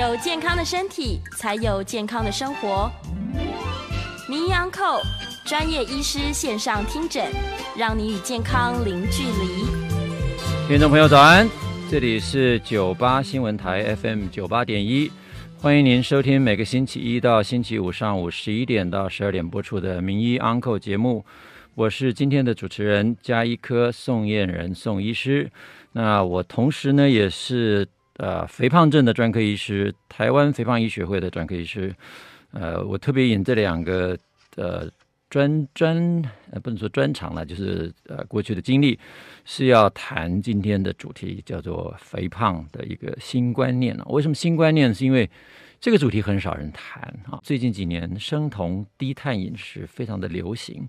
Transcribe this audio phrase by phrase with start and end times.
[0.00, 2.90] 有健康的身体，才有健康的生活。
[4.26, 4.98] 名医安扣
[5.44, 7.30] 专业医师线上听诊，
[7.76, 9.66] 让你与健康零距离。
[10.66, 11.46] 听众朋友早安，
[11.90, 15.12] 这里是九八新闻台 FM 九八点一，
[15.58, 21.22] 欢迎您收听每个星期一到星期五上午十一点到十二点播出的名医安扣节目。
[21.74, 25.50] 我是今天的主持人加医科宋燕仁宋医师。
[25.92, 27.86] 那我同时呢也是。
[28.20, 31.94] 呃，肥胖症的专科医师，台湾肥胖医学会的专科医师。
[32.50, 34.14] 呃，我特别引这两个
[34.56, 34.86] 呃
[35.30, 35.96] 专专
[36.50, 38.98] 呃不能说专长了，就是呃过去的经历，
[39.46, 44.04] 是要谈今天的主题，叫做肥胖的一个新观念呢。
[44.10, 44.92] 为什么新观念？
[44.92, 45.30] 是因为
[45.80, 47.40] 这个主题很少人谈啊。
[47.42, 50.86] 最近几年，生酮低碳饮食非常的流行。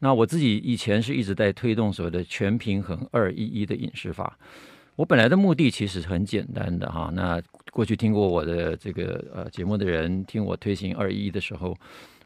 [0.00, 4.36] 那我自己以前是一直在推动所谓的全平衡二一一的饮食法。
[4.96, 11.76] 我本来的目的其实是很简单的哈，那过去听过我的这个呃节目的人，听我推行二一一的时候，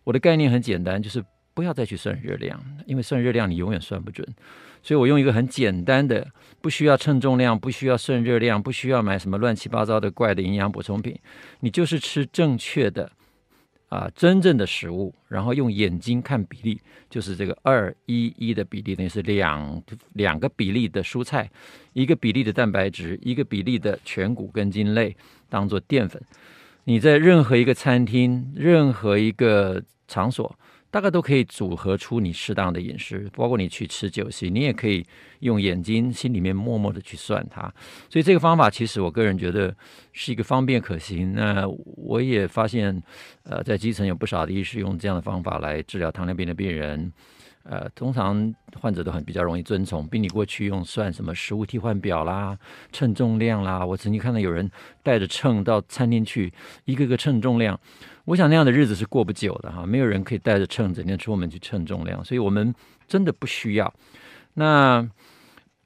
[0.04, 4.26] 我的概念很简单，就是不要再去算热量，因为算热量你永远算不准，
[4.82, 6.26] 所以我用一个很简单的，
[6.60, 11.18] 不需要称重量，不需要算热量，不需要买什么乱七八糟的怪的营养补充品，
[11.60, 13.10] 你就是吃正确的。
[13.88, 21.50] 啊，真正的食物，然后用眼睛看比例，就是这个二一一的比例，等于是两两个比例的蔬菜，
[21.94, 25.16] 一个比例的蛋白质，一个比例的全谷根茎类
[25.48, 26.22] 当做淀粉。
[26.84, 30.58] 你在任何一个餐厅，任何一个场所。
[30.90, 35.04] 大概都可以组合出你适当的饮食，包括你去吃酒席，你也可以
[35.40, 37.62] 用眼睛心里面默默的去算它。
[38.08, 39.74] 所以这个方法其实我个人觉得
[40.12, 41.34] 是一个方便可行。
[41.34, 43.02] 那我也发现，
[43.42, 47.12] 呃，在基层有不少的医师用这样的方法来治疗糖尿病的病人。
[47.64, 52.56] 呃，通常患者都很比较容易遵从，比你过去用算什么食物替换表啦、
[52.92, 53.84] 称重量啦。
[53.84, 54.70] 我曾经看到有人
[55.02, 56.50] 带着秤到餐厅去，
[56.86, 57.78] 一个个称重量。
[58.28, 62.74] 我想那样的日子是过不久的哈，没有人可以带着秤整天出门去称重量，所以我们
[63.06, 63.92] 真的不需要。
[64.54, 65.08] 那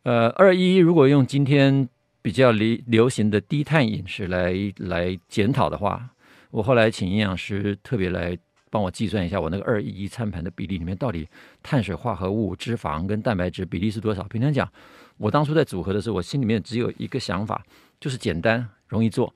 [0.02, 1.88] 呃，二一如果用今天
[2.20, 6.10] 比较流流行的低碳饮食来来检讨的话，
[6.50, 8.36] 我后来请营养师特别来。
[8.72, 11.28] 帮我计算一下，我那个二一一餐盘的比例里面到底
[11.62, 14.22] 碳水化合物、脂肪跟蛋白质比例是多少？
[14.22, 14.66] 平常讲，
[15.18, 17.62] 我当初在组合的时候，我心里面只有一个想法，
[18.00, 19.34] 就是简单容易做。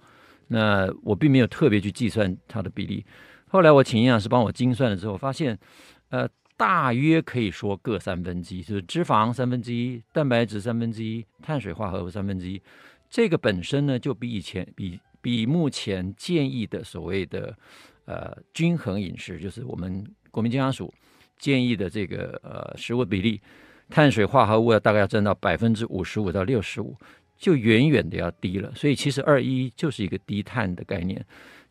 [0.48, 3.04] 那我并没有特别去计算它的比例。
[3.48, 5.58] 后来我请营养师帮我精算了之后，发现，
[6.10, 12.60] 呃，大约可以说各三分之一，就是脂肪三分之一，蛋白质三分之一，碳水化合物三分之一。
[13.08, 17.56] 这个本身呢，就比以前比比目前建议的所谓的。
[18.08, 20.94] 呃，均衡饮食就是我们国民健康署
[21.40, 23.40] 建议的这个呃食物比例，
[23.90, 26.96] 碳水化合物要大概要占到百分之五十五到六十五，
[27.36, 28.72] 就远远的要低了。
[28.74, 31.24] 所以其实二一就是一个低碳的概念。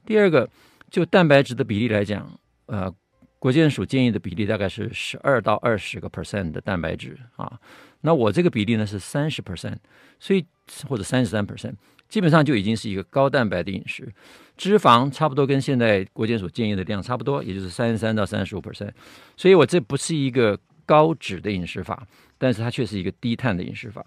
[0.06, 0.50] 第二个，
[0.90, 2.94] 就蛋白质的比例来讲，呃，
[3.40, 7.59] 国健署建议的比例大概是十二到二十个 percent 的蛋白质啊。
[8.02, 9.78] 那我这个比例呢是三十 percent，
[10.20, 10.46] 所以
[10.88, 11.74] 或者三十三 percent。
[12.08, 14.08] 基本上就已经是一个高蛋白的饮食，
[14.56, 18.92] 脂肪差不多跟现在国健署建议的量差不多，也就是三十三到三十五 percent。
[19.36, 24.06] 所以我这不是一个高脂的饮食法，但是它却是一个低碳的饮食法。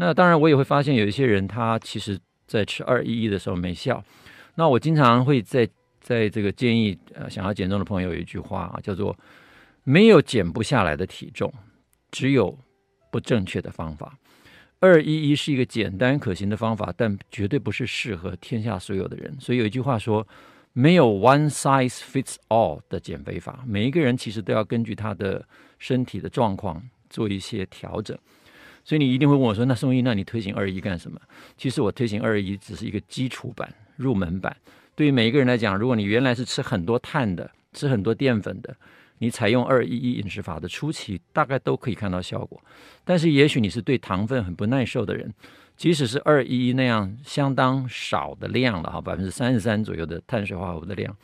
[0.00, 4.02] 那当然我也会发现有一些人他其实在吃二一一的时候没效。
[4.54, 5.68] 那我经常会在
[6.00, 9.14] 在这个建议呃想要减重的朋友有一句话啊，叫做
[9.84, 11.52] 没有减不下来的体重，
[12.10, 12.58] 只有
[13.12, 14.16] 不正确的方法。
[14.78, 19.36] 二一一是一个简单可行的方法，但绝对不是适合天下所有的人。
[19.38, 20.26] 所以有一句话说，
[20.72, 25.46] 没有 one size fits all 的减肥法，每一个人其实都要根据他的
[25.78, 28.18] 身体的状况做一些调整。
[28.84, 31.20] 所以你一定会问我说：“那宋医，那你推行二一干什么？”
[31.56, 34.56] 其实我推行二一只是一个基础版、入门版。
[34.94, 38.76] 对于每一个人来讲，如果你原来是吃很多碳的、吃很多淀粉的。
[39.22, 42.58] 你采用二一一饮食法的初期，大概都可以看到效果。
[43.04, 45.30] 但是，也许你是对糖分很不耐受的人，
[45.76, 51.14] 即使是二一一那样相当少的量了哈，百分之三十三左右的碳水化合物的量，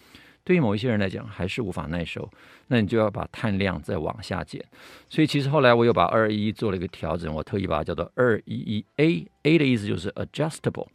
[0.47, 2.31] 对于某一些人来讲还是无法耐受，
[2.69, 4.65] 那你就要把碳量再往下减。
[5.11, 10.87] 所以，其实后来我又把二一一做了一个调整，我特意把它叫做二一一 A，A 的意思就是 adjustable，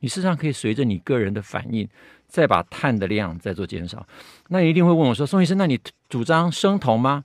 [0.00, 1.88] 你事实上可以随着你个人的反应。
[2.28, 4.04] 再把碳的量再做减少，
[4.48, 7.22] 那你一定会问我说：“宋医生，那你主张生酮吗？”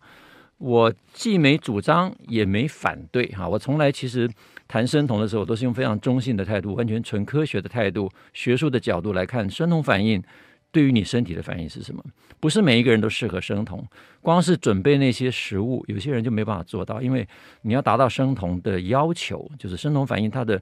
[0.59, 3.49] 我既没主张，也没反对哈。
[3.49, 4.29] 我从来其实
[4.67, 10.21] 谈生酮的时候，我都是用非常中性的态度，完全纯科学的态度、学术的角度来看生酮反应
[10.71, 12.03] 对于你身体的反应是什么。
[12.39, 13.85] 不是每一个人都适合生酮，
[14.21, 17.27] 光是准备那些食物，有些人就没办法做到，因为
[17.61, 20.61] 你要达到生酮的要求，就是生酮反应它的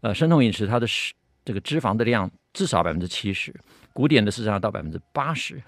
[0.00, 1.14] 呃生酮饮食它的食
[1.44, 3.54] 这个脂肪的量至少百分之七十，
[3.92, 5.62] 古典的事实上到百分之八十。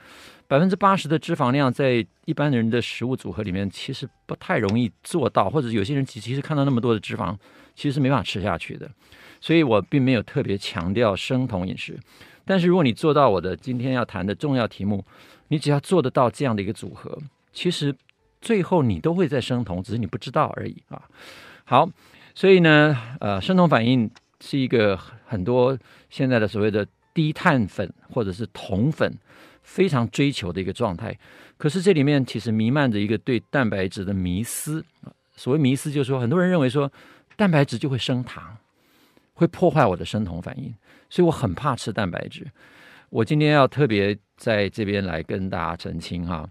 [0.49, 7.37] 百分之八十的脂肪量在一般人的食物组合里面，其实不太容易做到，或者有些人其实看到那么多的脂肪，
[7.75, 8.89] 其实是没办法吃下去的。
[9.41, 11.99] 所以我并没有特别强调生酮饮食。
[12.47, 15.05] 但是如果你做到我的今天要谈的重要题目，
[15.49, 17.19] 你只要做得到这样的一个组合，
[17.53, 17.95] 其实
[18.41, 21.03] 最后你都会在生酮，只是你不知道而已啊。
[21.65, 21.91] 好，
[22.35, 24.11] 所以呢，呃，生酮反应
[24.41, 25.77] 是一个很多
[26.09, 29.13] 现在的所谓的低碳粉或者是酮粉。
[29.69, 31.19] 非常追求的一个状态，
[31.57, 34.85] 可是这里面其实弥漫着一个对蛋白质的迷思。
[35.35, 36.89] 所谓迷思，就是说很多人认为说
[37.35, 38.57] 蛋白质就会升糖，
[39.37, 40.75] 会破坏我的生酮反应，
[41.09, 42.45] 所以我很怕吃蛋白质。
[43.09, 46.45] 我今天要特别在这边来跟大家澄清哈。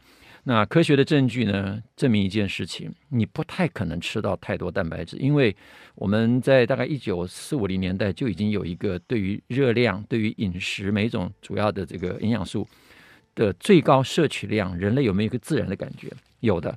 [0.45, 5.53] 那科学的证据呢，证明一件事情：你不太可能吃到太多蛋白质，因为
[5.95, 12.65] 我们在大概一九四五零年代就已经有一个对于热量、对于饮食每种主要的这个营养素。
[13.33, 16.09] 的最高摄取量，人类有没有一个自然的感觉？
[16.39, 16.73] 有的，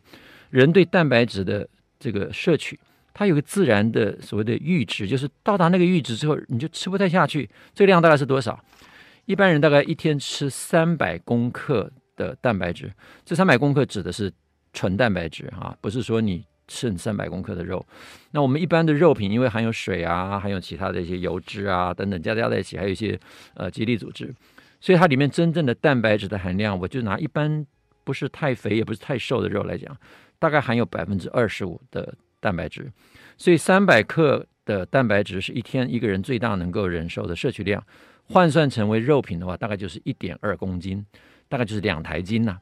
[0.51, 1.69] 人对蛋白质的
[2.01, 2.77] 这个摄取，
[3.19, 7.51] 它有个自然的所谓的阈值，就是到达那个阈值之后，你就吃不太下去。
[7.75, 8.57] 这个量大概是多少？
[9.25, 12.93] 一般人大概一天吃三百公克的蛋白质，
[13.25, 14.33] 这三百公克指的是
[14.73, 17.85] 纯蛋白质啊，不是说你吃三百公克的肉。
[18.31, 23.19] 那我们一般的肉品，因为含有水啊，含有其他的一些油脂啊等等加加在一起，还有一些
[23.55, 24.33] 呃肌粒组织。
[24.81, 27.67] 所以它里面真正的蛋白质的含量，我就拿一般
[28.05, 29.97] 不是太肥也不是太瘦的肉来讲，
[30.39, 32.91] 大概含有百分之二十五的蛋白质。
[33.37, 37.83] 所以三百克的蛋白质是一天一个人最大能够忍受的摄取量，
[38.25, 41.05] 换算成为肉品的话，大概就是一点二公斤，
[41.49, 42.59] 大概就是两台斤呐。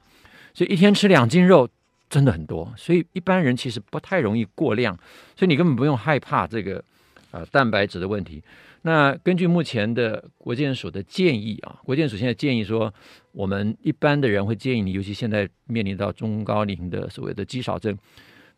[0.55, 1.69] 所以一天吃两斤肉
[2.09, 4.97] 真的很多，所以一般人其实不太容易过量，
[5.35, 6.83] 所以你根本不用害怕这个
[7.31, 8.43] 呃蛋白质的问题。
[8.83, 12.93] 那根据目前的国健署的建议啊，国健署现在建议说，
[13.33, 17.99] 我们一般的人会建议你，尤其现在面临到中高龄的所谓的肌少症，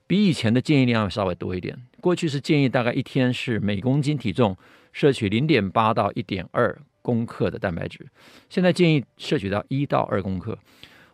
[0.08, 1.78] 比以前的建议量要稍微多一点。
[2.00, 4.56] 过去是建议大概一天是每公斤体重
[4.93, 8.05] 摄取零点八到一点二公克的蛋白质，
[8.49, 10.58] 现在建议摄取到一到二公克。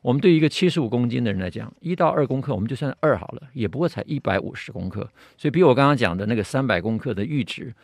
[0.00, 5.00] 我们对于一个七十五公斤的人来讲，一到二公克我们就算二好了，也不过才一百五十公克，
[5.36, 7.74] 所以比我刚刚讲的那个三百公克的阈值。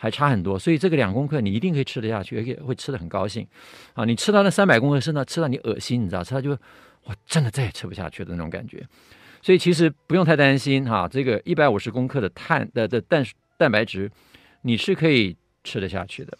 [0.00, 3.44] 还差很多，所以这个两公克你一定可以吃得下去，而且会吃得很高兴
[3.94, 4.04] 啊！
[4.04, 6.50] 你吃到那三百公克，甚至吃到你恶心，你知道，吃到就
[7.02, 8.86] 我真的再也吃不下去的那种感觉。
[9.48, 13.24] 所以其实不用太担心哈，这个一百五十公克的碳的的蛋
[13.56, 14.12] 蛋白质，
[14.60, 15.34] 你是可以
[15.64, 16.36] 吃得下去的。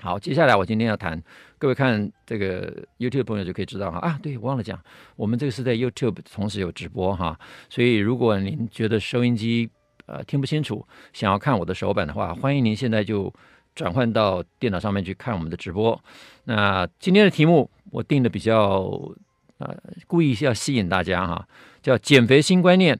[0.00, 1.18] 好，接下来我今天要谈，
[1.56, 4.78] 各位看这个 YouTube 朋友就可以知道哈啊，对，忘了讲，
[5.16, 7.40] 我们这个是在 YouTube 同时有直播哈，
[7.70, 9.70] 所以如果您觉得收音机，
[10.04, 13.32] 呃，听不清楚，想要看我的手板的话，欢迎您现在就
[13.74, 15.98] 转换到电脑上面去看我们的直播。
[16.44, 19.10] 那今天的题目我定的比较
[19.56, 19.74] 呃，
[20.06, 21.48] 故意要吸引大家哈，
[21.88, 22.98] 叫减肥新观念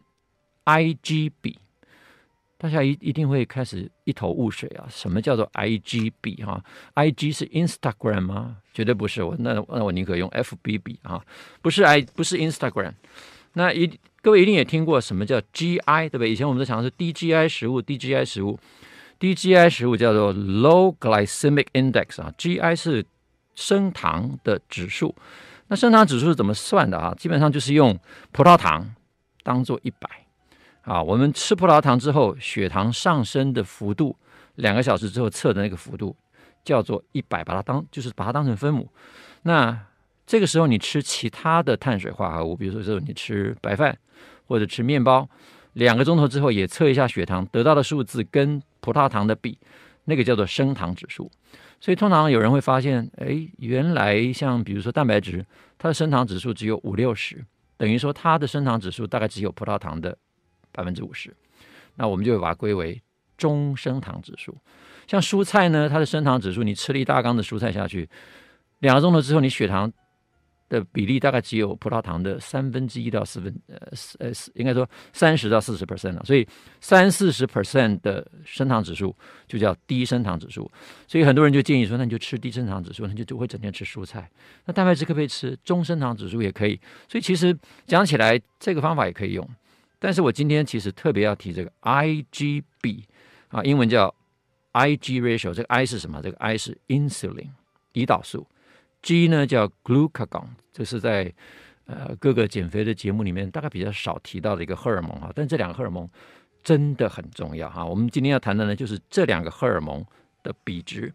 [0.65, 1.57] IGB。
[2.57, 6.65] 大家一一定会开始一头雾水啊，什么叫做 IGB 哈
[6.95, 8.57] ？IG 是 Instagram 吗？
[8.73, 11.23] 绝对不是，我那那我宁可用 FB 比啊，
[11.61, 12.95] 不是 I 不是 Instagram。
[13.53, 13.87] 那一
[14.23, 16.31] 各位一定也听过什么叫 GI 对不对？
[16.31, 18.59] 以前我们都讲的是低 GI 食物，低 GI 食物，
[19.19, 23.05] 低 GI 食物叫做 Low Glycemic Index 啊，GI 是
[23.55, 25.15] 升糖的指数。
[25.69, 27.15] 那升糖指数是怎么算的啊？
[27.17, 27.99] 基本上就是用
[28.33, 28.95] 葡萄糖
[29.43, 30.09] 当做一百
[30.83, 31.03] 啊。
[31.03, 34.17] 我们吃葡萄糖之后，血糖上升的幅度，
[34.57, 36.17] 两个小时之后测的那个幅度
[36.65, 38.91] 叫做一百，把它当就是把它当成分母。
[39.43, 39.79] 那
[40.27, 43.97] 这个时候你吃其他的碳水化合物，比如说这种你吃白饭
[44.47, 45.29] 或者吃面包，
[45.75, 49.59] 两个钟头之后也测一下血糖，得到的数字跟葡萄糖的比，
[50.05, 51.31] 那个叫做升糖指数。
[51.81, 55.47] 所以通常有人会发现，哎，原来像比如说蛋白质，
[55.79, 57.45] 它的升糖指数只有五六十，
[57.77, 60.19] 等于说它的升糖指数大概只有葡萄糖的
[60.73, 61.35] 百分之五十。
[61.95, 63.01] 那我们就会把它归为
[63.37, 64.57] 中升糖指数。
[65.07, 68.09] 像蔬菜呢，它的升糖指数，你吃了一大缸的蔬菜下去，
[68.81, 69.93] 两个钟头之后你血糖
[70.69, 73.77] 的比例大概只有葡萄糖的三分之一到四分，呃，
[74.19, 76.23] 呃，应该说三十到四十 percent 了。
[76.25, 76.47] 所以
[76.81, 79.15] 三四十 percent 的升糖指数
[79.47, 80.71] 就叫低升糖指数。
[81.07, 84.31] 所以很多人就建议说，那你就吃低升糖指数，那就就会整天吃蔬菜。
[84.67, 85.57] 那蛋白质可不可以吃？
[85.65, 86.79] 中升糖指数也可以。
[87.09, 87.57] 所以其实
[87.87, 89.49] 讲起来，这个方法也可以用。
[89.99, 93.03] 但是我今天其实特别要提这个 IGB
[93.49, 94.15] 啊，英文叫
[94.73, 95.53] IG ratio。
[95.53, 96.21] 这个 I 是什么？
[96.23, 97.49] 这个 I 是 insulin，
[97.95, 98.47] 胰岛素。
[99.03, 101.33] G 呢叫 glucagon，这是在
[101.87, 106.09] 呃各个减肥的节目里面大概比较少提到的一个荷尔蒙哈，但这两个荷尔蒙
[106.63, 107.85] 真的很重要哈。
[107.85, 110.05] 我们今天要谈的呢就是这两个荷尔蒙
[110.43, 111.13] 的比值。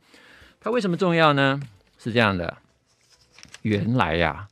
[0.59, 1.61] 它为什么重要呢？
[1.97, 2.57] 是这样的，
[3.61, 4.47] 原来呀，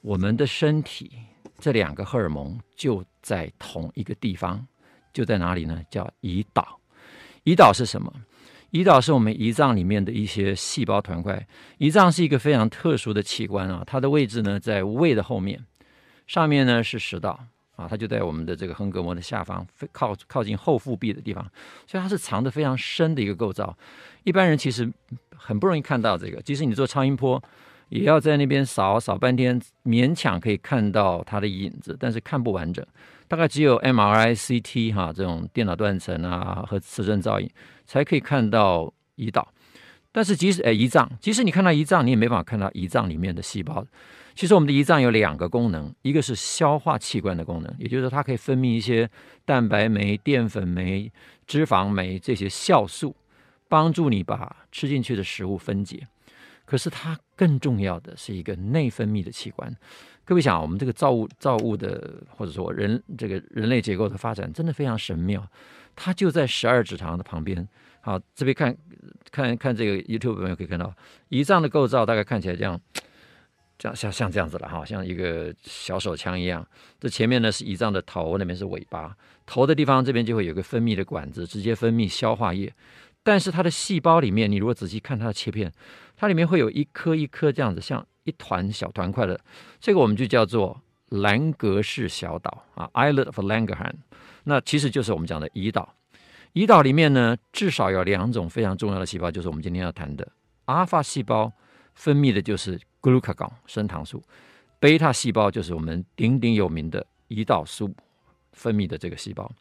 [0.00, 1.12] 我们的身体
[1.58, 4.66] 这两个荷尔蒙就在同一个地方，
[5.12, 5.82] 就在哪里呢？
[5.90, 6.80] 叫胰岛。
[7.44, 8.12] 胰岛是什么？
[8.74, 11.46] 胰岛是我们胰脏里面的一些细胞团块。
[11.78, 15.64] 胰脏是一个非常特殊的器官啊，它的位置呢在胃的后面，
[16.26, 17.38] 上面呢是食道。
[17.76, 21.44] 啊，它就在我们的这个横膈膜的下方，靠靠近后腹壁的地方，
[21.86, 23.76] 所以它是藏得非常深的一个构造。
[24.24, 24.88] 一般人其实
[25.36, 27.40] 很不容易看到这个，即使你做超音波，
[27.88, 32.84] 也要在那边扫扫半天，勉强可以看到它的影子，但是看不完整。
[33.28, 37.50] 大概只有 MRI、CT 哈这种电脑断层啊和磁振造影
[37.84, 39.52] 才可以看到胰岛。
[40.12, 43.84] 但是即使哎胰脏，即使你看到胰脏，你也没办法看到胰脏里面的细胞。
[44.36, 49.08] 其实我们的胰脏有两个功能，一个是消化器官的功能，也就是说它可以分泌一些
[49.44, 51.10] 蛋白酶、淀粉酶、
[51.46, 53.14] 脂肪酶这些酵素，
[53.68, 56.06] 帮助你把吃进去的食物分解。
[56.64, 59.76] 可是它更重要的是一个内分泌的器官。
[60.24, 65.46] 各位想，我们这个造物造物的，或者说人这个人类结构的发展，真的非常神妙。
[65.94, 67.68] 它就在十二指肠的旁边。
[68.00, 68.76] 好，这边看
[69.30, 70.94] 看看这个 YouTube 朋友可以看到，
[71.30, 72.80] 胰脏的构造大概看起来这样。
[73.76, 76.64] 这样像像这样子了哈，像一个小手枪一样。
[77.00, 79.14] 这前面呢是胰脏的头，那边是尾巴。
[79.44, 82.72] 头的地方这边就会有个分泌的管子，直接分泌消化液。
[83.24, 85.72] 但是它的细胞里面，你如果仔细看它的切片，
[86.16, 89.38] 它里面会有一颗一颗这样子，像一团小团块的。
[89.80, 93.96] 这个我们就叫做兰格氏小岛啊，Islet of Langerhans。
[94.44, 95.94] 那其实就是我们讲的胰岛。
[96.52, 100.26] 胰岛里面呢，至少有两种非常重要的细胞，就是我们今天要谈的
[100.64, 101.52] 阿尔法细胞，
[101.94, 102.80] 分泌的就是。
[103.04, 104.22] glucagon 升糖素，
[104.80, 107.94] 贝塔细胞就是我们鼎鼎有名的胰岛素
[108.54, 109.52] 分泌的这个细胞。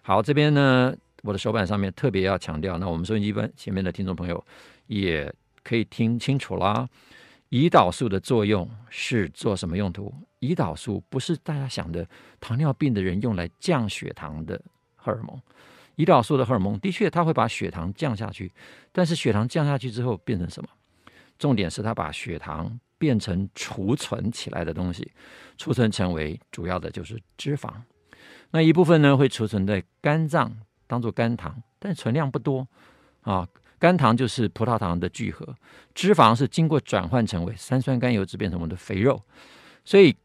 [0.00, 0.94] 好，这边呢，
[1.24, 4.44] 我的手板上面特别要强调，那我们收音机班前面的听众朋友
[4.86, 6.88] 也可以听清楚啦。
[7.54, 10.12] 胰岛素的作用是做什么用途？
[10.40, 12.04] 胰岛素不是大家想的
[12.40, 14.60] 糖尿病的人用来降血糖的
[14.96, 15.40] 荷尔蒙。
[15.94, 18.52] 胰岛素的荷尔蒙的确它会把血糖降下去，
[18.90, 20.68] 但是血糖降下去之后变成什么？
[21.38, 25.12] 重点是它把血糖变成储存起来的东西，
[25.56, 27.72] 储存成为主要的就是脂肪。
[28.50, 30.52] 那一部分呢会储存在肝脏
[30.88, 32.66] 当做肝糖，但存量不多
[33.20, 33.46] 啊。
[33.84, 35.54] 肝糖就是葡萄糖的聚合，
[35.94, 39.20] 脂肪是经过转换成为三酸甘油酯变成我们的肥肉，
[39.84, 40.16] 所以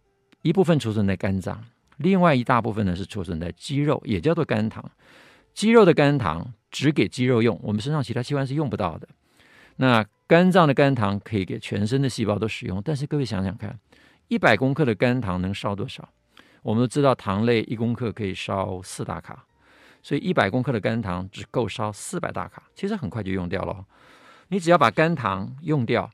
[0.44, 1.62] 一部分储存在肝脏，
[1.98, 4.89] 另外一大部分呢是储存在肌肉，也叫做肝糖。
[5.54, 9.06] 肌肉的肝糖只给肌肉用，我们身上其他器官是用不到的。
[9.75, 13.78] 那肝脏的肝糖可以给全身的细胞都使用，但是各位想想看，
[14.30, 16.08] 一百公克的肝糖能烧多少？
[16.62, 19.46] 我们都知道糖类一公克可以烧四大卡，
[20.01, 23.86] 所以一百公克的肝糖只够烧四百大卡，其实很快就用掉了。
[24.48, 26.10] 你只要把肝糖用掉，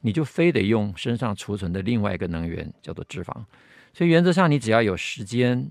[0.00, 3.44] 你就非得用身上储存的另外一个能源，叫做脂肪。
[3.92, 5.70] 所以原则上，你只要有时间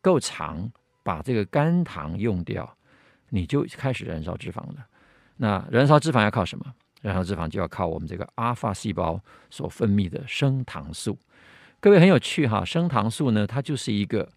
[0.00, 0.70] 够长，
[1.02, 2.76] 把这个肝糖用掉，
[3.28, 4.86] 你就开始燃烧脂肪了。
[5.36, 6.74] 那燃烧脂肪要靠什么？
[7.00, 11.18] 燃烧脂肪就要靠我们这个阿尔法细胞所分泌的升糖素。
[11.80, 14.28] 各位很有趣哈，升糖素呢，它就是一个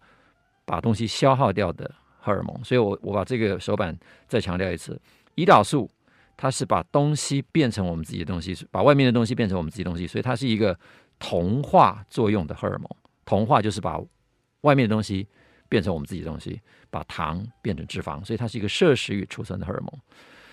[0.64, 1.94] 把东西消耗掉的
[2.26, 2.64] 荷尔蒙。
[2.64, 3.96] 所以我我把这个手板
[4.28, 5.00] 再强调一次，
[5.36, 5.88] 胰岛素
[6.36, 10.78] 它是把东西变成我们自己的东西，把外面的东西变成我们自己东西，所以它是一个
[11.18, 12.88] 同化作用的荷尔蒙。
[13.24, 13.98] 同化就是把
[14.60, 15.26] 外面的东西
[15.68, 19.90] 变成我们自己的东西，把糖变成脂肪，所以它是一个摄食与储存的荷尔蒙。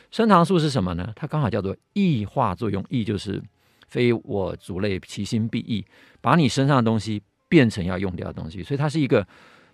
[0.10, 1.12] 升糖素是什么呢？
[1.16, 3.42] 它刚好叫做异化作用，异就是
[3.88, 5.86] 非我族类，其心必异，
[6.22, 8.64] 把你身上的东西变成要用掉的东西。
[8.64, 9.28] 所以它是一个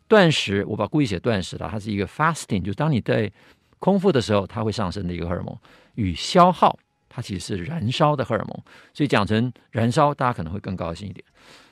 [0.09, 3.31] 断食，我把故意写断食了，它是一个 fasting，就当你在
[3.77, 5.57] 空腹的时候，它会上升的一个荷尔蒙。
[5.95, 8.63] 与消耗，它其实是燃烧的荷尔蒙。
[8.93, 11.23] 所以讲成燃烧，大家可能会更高兴一点。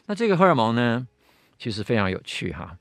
[0.06, 1.08] 那这个荷尔蒙呢，
[1.58, 2.77] 其实非常有趣哈。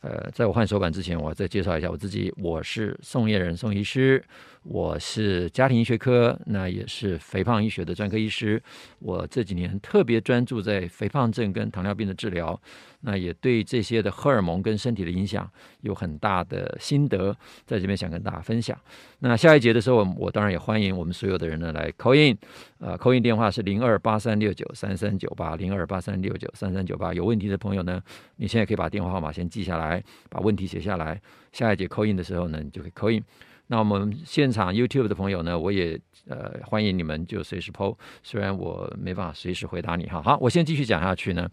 [0.00, 4.22] 呃，在我换手板之前，我再介绍一下我自己，我是宋业仁宋医师。
[4.64, 8.62] 我是家庭医学科，那也是肥胖医学的专科医师。
[8.98, 12.60] 我这几年特别专注在肥胖症跟糖尿病的治疗，
[13.00, 15.48] 那也对这些的荷尔蒙跟身体的影响
[15.80, 18.78] 有很大的心得，在这边想跟大家分享。
[19.20, 22.36] 那下一节的时候，我当然也欢迎我们所有的人呢来 call in，
[22.78, 27.14] 呃，call in 电话是零二八三六九三三九八零二八三六九三三九八。
[27.14, 28.02] 有问题的朋友呢，
[28.36, 31.20] 你现在可以把电话号码先记下来，来把问题写下来。
[31.52, 33.24] 下一节 call in 的时候呢，你就可以 call in。
[33.70, 40.22] 那我们现场 YouTube 的朋友呢，我也呃欢迎你们就随时 PO，虽然我没办法随时回答你哈。
[40.22, 41.48] 好，我先继续讲下去呢。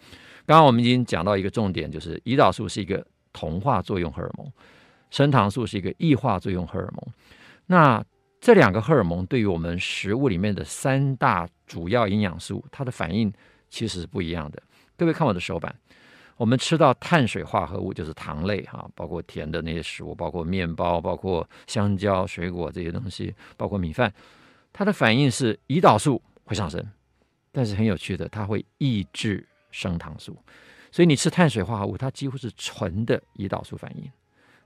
[0.46, 4.50] 刚刚我们已经讲到一个重点，就是胰岛素是一个同化作用荷尔蒙，
[5.10, 7.14] 升糖素是一个异化作用荷尔蒙。
[7.66, 8.04] 那
[8.40, 13.34] 这两个荷尔蒙对于我们食物里面的三大主要营养素，它的反应
[13.70, 14.62] 其实是不一样的。
[14.96, 15.76] 各位看我的手板，
[16.38, 24.14] 我们吃到碳水化合物就是糖类哈，包括甜的那些食物，包括面包，包括香蕉、水果这些东西，包括米饭，
[24.74, 26.86] 它的反应是胰岛素会上升，
[27.52, 30.38] 但是很有趣的，它会抑制升糖素。
[30.92, 34.12] 所以你吃碳水化合物，它几乎是纯的胰岛素反应，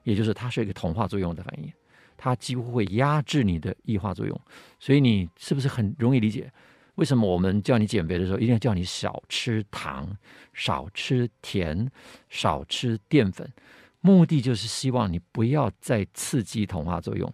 [0.04, 1.72] 也就是它是一个同化作用的反应。
[2.18, 4.42] 它几乎会压制你的异化作用，
[4.78, 6.52] 所以你是不是很容易理解
[7.00, 10.08] 为什么我们叫你减肥的时候一定要叫你少吃糖、
[10.54, 11.90] 少吃甜、
[12.28, 13.50] 少吃淀粉？
[14.02, 17.34] 目的就是希望你不要再刺激同化作用，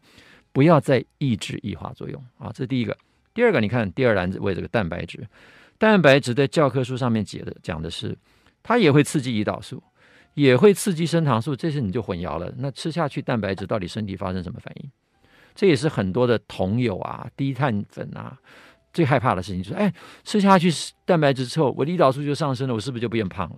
[0.52, 2.52] 不要再抑制异化作用啊！
[2.54, 2.96] 这是第一个。
[3.34, 5.28] 第二个，你看第二栏子为这个蛋白质，
[5.78, 8.16] 蛋白质在教科书上面解的讲的是，
[8.62, 9.84] 它也会刺激胰岛素。
[10.36, 12.54] 也会刺激升糖素，这是你就混淆了。
[12.58, 14.92] 那吃下去蛋白质到底身体发生什么反应？
[15.56, 18.38] 这也是很多的酮友啊、低碳粉啊
[18.96, 20.72] 最害怕的事情，就是哎，吃下去
[21.04, 23.58] 蛋白质之后，我的胰岛素就上升了，我是不是就变胖了？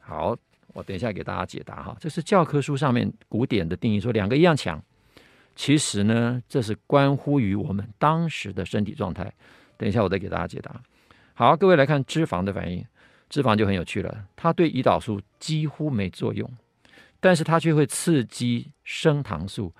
[0.00, 0.36] 好，
[0.74, 1.96] 我等一下给大家解答哈。
[2.00, 4.82] 这是教科书上面古典的定义，说两个一样强。
[5.54, 9.32] 其实呢，这是关乎于我们当时的身体状态。
[9.76, 10.74] 等一下我再给大家解答。
[11.34, 12.84] 好，各位来看脂肪的反应。
[13.28, 16.50] 脂肪就很有趣了，它对胰岛素几乎没作用，
[17.20, 19.72] 但是它却会刺激升糖素。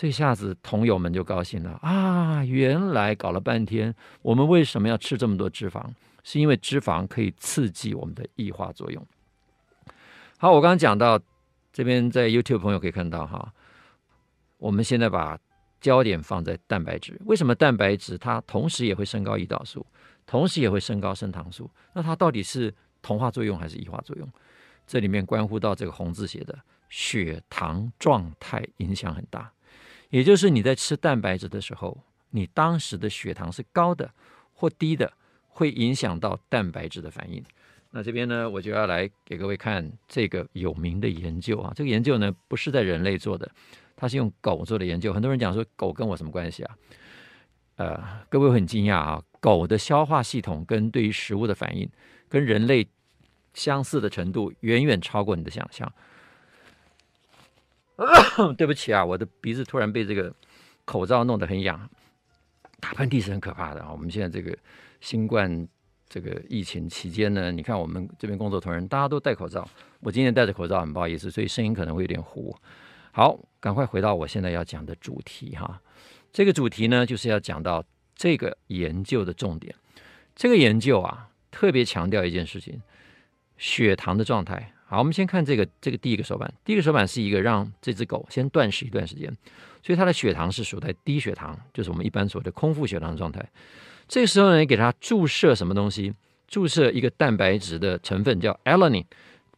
[0.00, 2.44] 这下子同友们就高兴了啊！
[2.44, 5.84] 原来搞了半天，我们为什么要吃这么多脂肪？
[6.22, 9.04] 是因为脂肪可以刺激我们的异化作用。
[10.38, 11.18] 好，我刚刚讲到
[11.72, 13.52] 这边，在 YouTube 朋友可以看到哈，
[14.58, 15.36] 我们现在把
[15.80, 17.20] 焦点放在蛋白质。
[17.24, 19.84] 为什么蛋白质它同时也会升高胰岛素？
[20.26, 24.30] 同时也会升高升糖素，那它到底是同化作用还是异化作用？
[24.86, 26.56] 这里面关乎到这个红字写的
[26.88, 29.50] 血糖状态影响很大，
[30.10, 31.98] 也就是你在吃蛋白质的时候，
[32.30, 34.10] 你当时的血糖是高的
[34.52, 35.12] 或低的，
[35.48, 37.44] 会影响到蛋白质的反应。
[37.90, 43.50] 那这边呢，我就要来给各位看这个有名的研究啊，这个研究呢不是在人类做的，
[43.96, 45.12] 它是用狗做的研究。
[45.12, 46.76] 很多人讲说狗跟我什么关系啊？
[47.76, 49.22] 呃，各位很惊讶啊。
[49.40, 51.88] 狗的消化系统跟对于食物的反应，
[52.28, 52.86] 跟人类
[53.54, 55.90] 相似的程度远远超过你的想象。
[58.56, 60.32] 对不起啊，我的鼻子突然被这个
[60.84, 61.90] 口罩弄得很痒，
[62.80, 63.90] 打喷嚏是很可怕的啊。
[63.92, 64.56] 我们现在这个
[65.00, 65.68] 新冠
[66.08, 69.68] 这个疫情期间呢，你看我们这边工作同仁大家都戴口罩，
[70.00, 72.56] 我今天戴着口罩，很不好意思，所以声音可能会有点糊。
[73.12, 75.80] 好，赶快回到我现在要讲的主题哈。
[76.32, 77.84] 这个主题呢，就是要讲到。
[78.20, 79.72] 这个研究的重点，
[80.34, 82.82] 这个研究啊，特别强调一件事情：
[83.56, 84.72] 血糖的状态。
[84.90, 86.50] 好，我们先看这个这个第一个手板。
[86.64, 89.30] 第一个手板是一个让这只狗先断食一段时间，
[89.82, 93.46] 所以它的血糖是属在低血糖，就是我们一般所谓的空腹血糖状态。
[94.08, 96.14] 这个时候呢，给它注射什么东西？
[96.46, 99.04] 注射一个蛋白质的成分叫 alanine，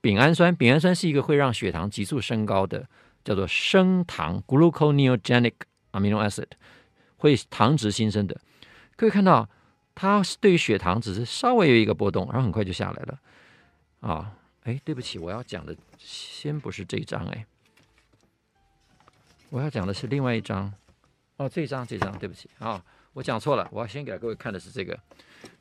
[0.00, 0.52] 丙氨酸。
[0.56, 2.88] 丙氨酸是一个会让血糖急速升高的，
[3.22, 5.52] 叫做升糖 gluconeogenic
[5.92, 6.48] amino acid，
[7.18, 8.36] 会糖质新生的。
[8.96, 9.48] 可以看到，
[9.94, 13.20] 它对于血糖只是稍微有一个波动，然后很快就下来了。
[14.00, 14.32] 啊，
[14.64, 17.46] 哎，对不起，我要讲的先不是这一张，哎，
[19.48, 20.72] 我要讲的是另外一张。
[21.36, 23.66] 哦，这张，这张，对不起啊，我讲错了。
[23.72, 24.98] 我要先给各位看的是这个。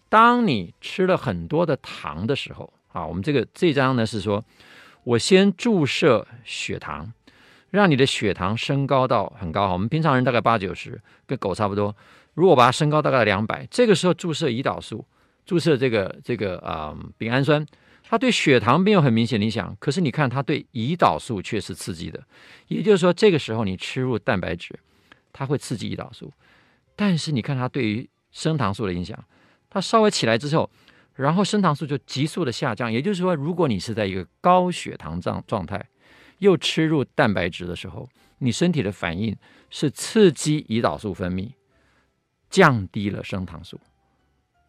[0.09, 4.43] 当你吃了很多的糖的时候，啊，我们这个这张呢是说，
[5.05, 7.13] 我先注射血糖，
[7.69, 9.71] 让你的血糖升高到很高。
[9.71, 11.95] 我们平常人大概八九十，跟狗差不多。
[12.33, 15.05] 如果把它升高大概两百，这个时候注射胰岛素，
[15.45, 17.65] 注射这个这个啊、嗯、丙氨酸，
[18.09, 22.19] 它对血糖没有很明显的影响，可是你看它对胰岛素却是刺激的。
[22.67, 24.79] 也就是说，这个时候你吃入蛋白质，
[25.31, 26.33] 它会刺激胰岛素，
[26.95, 29.23] 但是你看它对于升糖素的影响，
[29.69, 30.67] 它稍微起来之后，
[31.13, 32.91] 然后升糖素就急速的下降。
[32.91, 35.85] 也就是说，如果你是在一个高血糖状状态，
[36.39, 39.37] 又吃入蛋白质的时候，你身体的反应
[39.69, 41.51] 是刺激胰岛素分泌。
[42.49, 43.79] 降低了升糖素，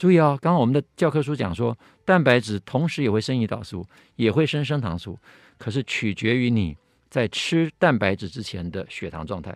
[0.01, 3.87] 注意哦，刚刚我们的教科书讲说，蛋白质同时也会升胰岛素，
[4.17, 5.19] 也会升升糖素，
[5.59, 6.75] 可是取决于你
[7.11, 9.55] 在吃蛋白质之前的血糖状态。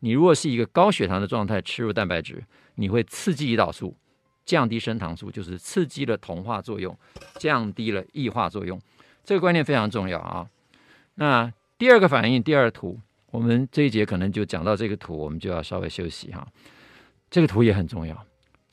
[0.00, 3.96] 你如果是一个高血糖的状态，吃入蛋白质，你会刺激胰岛素，
[4.44, 6.94] 降低升糖素，就是刺激了同化作用，
[7.38, 8.78] 降低了异化作用。
[9.24, 10.46] 这个观念非常重要啊。
[11.14, 16.46] 那第二个反应，第二图，我们这一节可能就讲到这个图，我们就要稍微休息哈。
[17.30, 18.26] 这个图也很重要。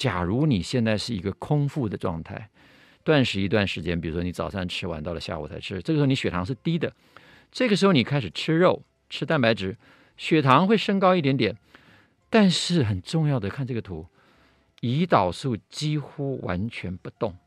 [0.04, 2.50] 假如你现在是一个空腹的状态，
[3.06, 6.92] 断食一段时间，比如说你早餐吃完，到了下午才吃，这个时候你血糖是低的。
[7.54, 9.78] 这个时候你开始吃肉、吃蛋白质，
[10.18, 11.56] 血糖会升高一点点，
[12.30, 14.06] 但是很重要的，看这个图，
[14.82, 17.38] 胰岛素几乎完全不动。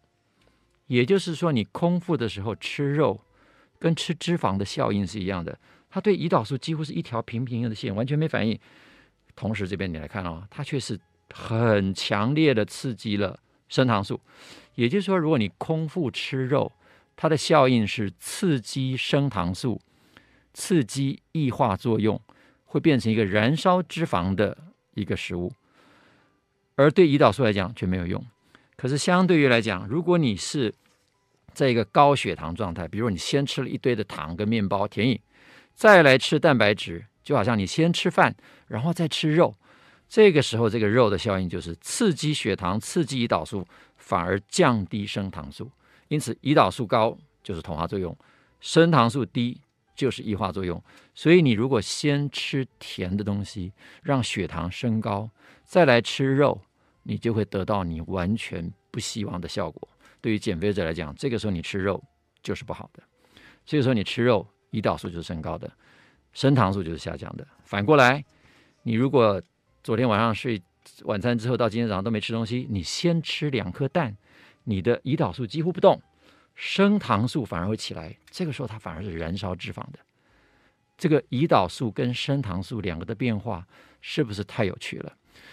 [0.87, 3.21] 也就是说，你空腹的时候吃肉，
[3.79, 5.59] 跟吃脂肪的效应是一样的。
[5.91, 8.59] 它对胰岛素几乎是一条平平的线，完全没反应。
[9.35, 10.99] 同时，这边你来看哦，它却是
[11.33, 14.21] 很强烈的刺激了升糖素。
[14.75, 16.71] 也就是说，如果你空腹吃肉，
[17.17, 19.81] 它的效应是刺激升糖素，
[20.53, 22.21] 刺激异化作用，
[22.67, 24.57] 会变成一个燃烧脂肪的
[24.95, 25.53] 一个食物。
[26.75, 28.23] 而对胰岛素来讲却没有用。
[28.77, 30.75] 可是相对于来讲，如果你是
[31.55, 35.19] 在一个高血糖状态，比如你先吃了一堆的糖跟面包、甜饮，
[35.75, 38.37] 再来吃蛋白质，就好像你先吃饭，
[38.69, 39.55] 然后再吃肉，
[40.09, 43.67] 这个时候这个肉的效应就是刺激血糖、刺激胰岛素，
[43.97, 45.71] 反而降低升糖素。
[46.09, 48.17] 因此，胰岛素高就是同化作用，
[48.61, 49.61] 升糖素低
[49.95, 50.83] 就是异化作用。
[51.15, 55.29] 所以，你如果先吃甜的东西，让血糖升高，
[55.65, 56.61] 再来吃肉。
[57.09, 59.89] 你就会得到你完全不希望的效果。
[60.21, 62.03] 对于减肥者来讲，这个时候你吃肉
[62.43, 63.01] 就是不好的。
[63.65, 65.71] 这个时候你吃肉，胰岛素就是升高的，
[66.33, 67.47] 升糖素就是下降的。
[67.63, 68.25] 反过来，
[68.83, 69.41] 你如果
[69.87, 70.61] 昨天晚上睡
[71.05, 74.17] 晚餐之后到今天早上都没吃东西，你先吃两颗蛋，
[74.65, 76.03] 你的胰岛素几乎不动，
[76.57, 78.17] 升糖素反而会起来。
[78.29, 80.01] 这个时候它反而是燃烧脂肪的。
[80.99, 83.65] 这个胰岛素跟升糖素两个的变化
[84.01, 85.13] 是不是太有趣了？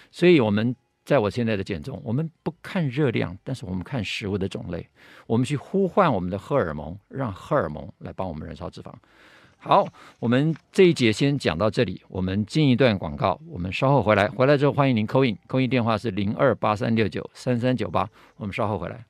[0.10, 0.76] 所以我们。
[1.06, 4.88] 在我现在的减重，我们不看热量，但是我们看食物的种类，
[5.28, 8.94] 我们去呼唤我们的荷尔蒙，让荷尔蒙来帮我们燃烧脂肪。
[9.66, 9.88] 好，
[10.20, 14.28] 我们这一节先讲到这里，我们进一段广告，我们稍后回来。
[14.28, 19.06] 回来之后欢迎您 call in，call in 电话是零二八三六九三三九八，我们稍后回来。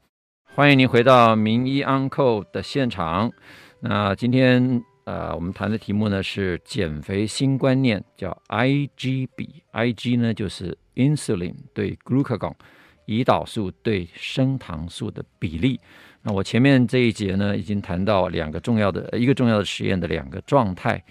[0.53, 3.31] 欢迎您回到名医 Uncle 的现场。
[3.79, 4.83] 那今天。
[5.05, 12.53] 呃，我们谈的题目呢是减肥新观念，叫 IG 比，IG 呢就是 insulin 对 glucagon，
[13.07, 15.77] 胰岛素对升糖素的比例。
[16.23, 21.03] 那我前面这一节呢已经谈到两个重要的，一个重要的实验的两个状态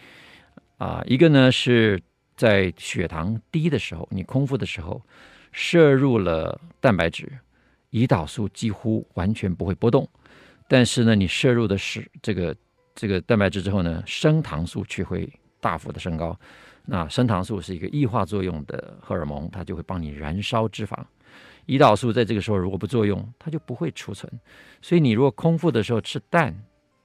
[0.79, 2.03] 啊、一个呢是
[2.37, 5.01] 在血糖低的时候，你空腹的时候
[5.53, 7.31] 摄入了蛋白质，
[7.93, 10.09] 胰岛素几乎完全不会波动，
[10.67, 12.57] 但是呢你摄入的是这个。
[12.95, 15.27] 这个蛋白质之后呢，升糖素却会
[15.63, 16.39] 大幅的升高。
[16.85, 20.95] 那升糖素是一个异化作用的荷尔蒙，它就会帮你燃烧脂肪。
[21.67, 24.31] 胰岛素在这个时候如果不作用，它就不会储存。
[24.81, 26.55] 所以你如果空腹的时候吃蛋，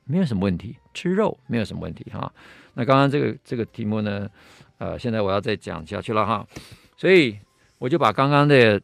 [0.05, 2.31] 没有什么问题；吃肉没有什么问题哈。
[2.73, 4.29] 那刚刚这个这个题目呢，
[4.77, 6.45] 呃，现在我要再讲下去了哈。
[6.95, 7.37] 所以
[7.77, 8.81] 我就把刚刚的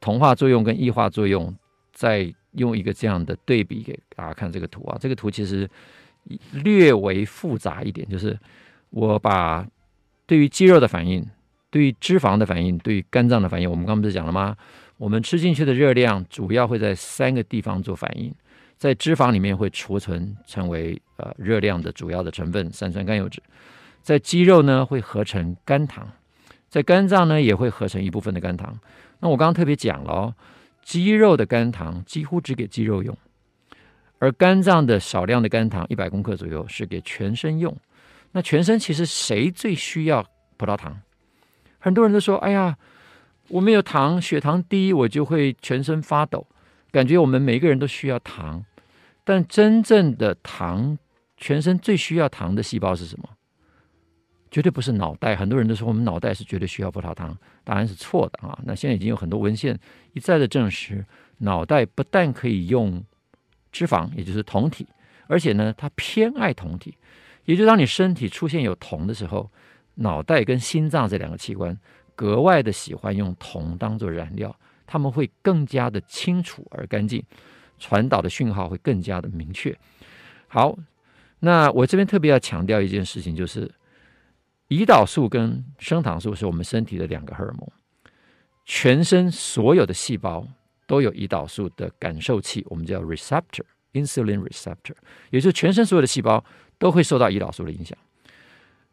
[0.00, 1.54] 同化作用跟异化作用，
[1.92, 4.96] 再用一个这样的对比给大家看这个图啊。
[5.00, 5.68] 这个图其实。
[6.52, 8.38] 略微复杂一点，就是
[8.90, 9.66] 我把
[10.26, 11.26] 对于肌肉的反应、
[11.70, 14.54] 对于脂肪的反应、对于肝脏的反应，我们刚刚不是讲了吗？
[15.00, 18.30] 我们吃进去的热量主要会在三个地方做反应，
[18.76, 23.42] 在脂肪里面会储存成为呃热量的主要的成分三酸甘油脂，
[24.02, 26.06] 在肌肉呢会合成肝糖，
[26.68, 28.78] 在肝脏呢也会合成一部分的肝糖。
[29.20, 30.34] 那我刚刚特别讲了哦，
[30.82, 33.16] 肌肉的肝糖几乎只给肌肉用。
[34.18, 37.74] 而肝脏的少量的肝糖一百公克左右是给全身用。
[38.32, 40.22] 那全身其实谁最需要
[40.58, 41.00] 葡萄糖？
[41.78, 42.76] 很多人都说：“哎呀，
[43.50, 46.46] 我没有糖，血糖低，我就会全身发抖，
[46.90, 48.64] 感觉我们每个人都需要糖。”
[49.24, 50.96] 但真正的糖，
[51.36, 53.28] 全身最需要糖的细胞是什么？
[54.50, 55.36] 绝对不是脑袋。
[55.36, 58.58] 很多人都说我们脑袋是绝对需要葡萄糖，答案是错的啊！
[58.64, 59.78] 那现在已经有很多文献
[60.14, 61.04] 一再的证实，
[61.38, 63.04] 脑袋不但可以用。
[63.72, 64.84] 脂肪，也就是酮体，
[65.28, 66.96] 而且呢，它偏爱酮体，
[67.44, 69.48] 也就是当你身体出现有酮的时候，
[69.94, 71.78] 脑袋跟心脏这两个器官
[72.20, 74.54] 格外的喜欢用铜当做燃料，
[74.86, 77.24] 他们会更加的清楚而干净，
[77.78, 79.74] 传导的讯号会更加的明确。
[80.48, 80.76] 好，
[81.38, 83.72] 那我这边特别要强调一件事情，就是
[84.68, 87.66] 胰岛素跟升糖素是我们身体的两个荷尔蒙，
[88.66, 90.46] 全身所有的细胞。
[90.86, 94.92] 都有胰岛素的感受器，我们叫 receptor，insulin receptor，
[95.30, 96.44] 也就是全身所有的细胞
[96.78, 97.96] 都会受到胰岛素的影响。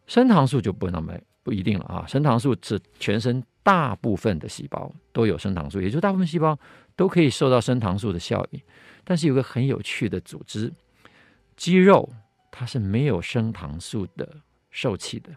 [0.05, 6.59] 升糖素就不那么不一定了啊，升糖素是全身大部分的细胞都有升糖素，也就是大部分细胞
[6.93, 8.61] 都可以受到升糖素的效应。
[9.05, 10.73] 但是有个很有趣的组织，
[11.55, 12.11] 肌肉
[12.51, 14.27] 它是没有升糖素的
[14.71, 15.31] 受器的，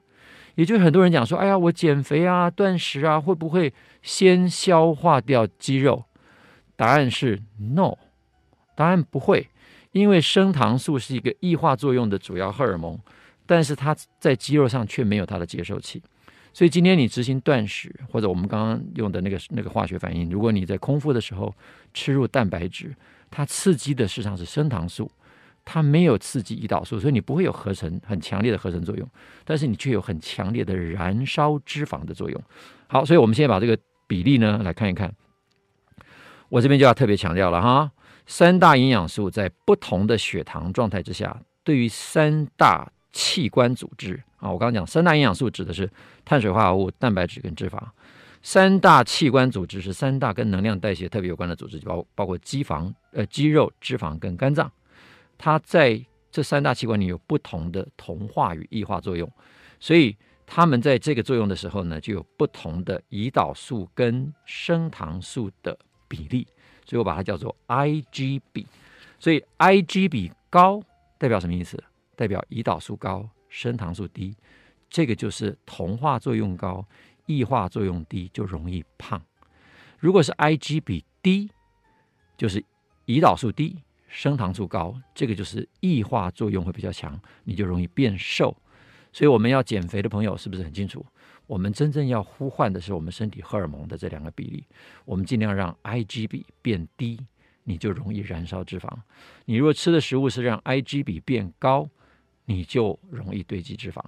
[0.56, 6.04] 也就是很多人讲说，哎呀，我减肥啊、断食啊，会不会先消化掉肌肉？
[6.74, 7.40] 答案是
[7.76, 7.94] no，
[8.74, 9.48] 答案不会，
[9.92, 12.98] 因为升糖素是一个异化作用的主要荷尔蒙，
[13.50, 16.00] 但是它在肌肉上却没有它的接受器，
[16.52, 21.52] 所以今天你执行断食，或者我们刚刚用的那个那个化学反应，如果你在空腹的时候
[21.92, 22.94] 吃入蛋白质，
[23.28, 25.10] 它刺激的实际上是升糖素，
[25.64, 29.04] 它没有刺激胰岛素，所以你不会有合成很强烈的合成作用，
[29.44, 32.40] 但是你却有很强烈的燃烧脂肪的作用。
[32.86, 35.12] 好，所以我们现在把这个比例呢来看一看，
[36.48, 37.90] 我这边就要特别强调了哈，
[38.26, 44.22] 三大营养素在不同的血糖状态之下，对于三大器官组织。
[44.38, 45.90] 啊，我刚刚讲三大营养素指的是
[46.24, 47.78] 碳水化合物、蛋白质跟脂肪。
[48.42, 54.70] 三大器官组织是三大跟能量代谢特别有关的组织，包包括肌肪、呃肌肉、脂肪跟肝脏。
[55.36, 59.30] 它在这三大器官里有不同的同化与异化作用，
[59.78, 66.46] 所以它们在这个作用的时候呢，就有不同的胰岛素跟升糖素的比例。
[66.86, 68.66] 所以我把它叫做 Ig 比。
[69.18, 70.82] 所以 Ig 比高
[71.18, 71.82] 代表什么意思？
[72.20, 73.26] 代表胰岛素高。
[73.48, 74.36] 升糖素低，
[74.88, 76.86] 这个就是同化作用高，
[77.26, 79.20] 异化作用低，就容易胖。
[79.98, 81.50] 如果是 Ig 比低，
[82.36, 82.64] 就是
[83.06, 88.56] 胰岛素低，升糖素高，这个就是异化作用会比较强，你就容易变瘦。
[89.12, 91.04] 所以我们要减肥的朋友是不是很清楚？
[91.48, 94.64] 我们真正要呼唤的是我们身体荷尔蒙的这两个比例，
[95.04, 97.18] 我们尽量让 Ig 比变低，
[97.64, 98.88] 你就容易燃烧脂肪。
[99.44, 101.88] 你如果吃的食物是让 Ig 比变高，
[102.50, 104.02] 你就容易堆积脂肪。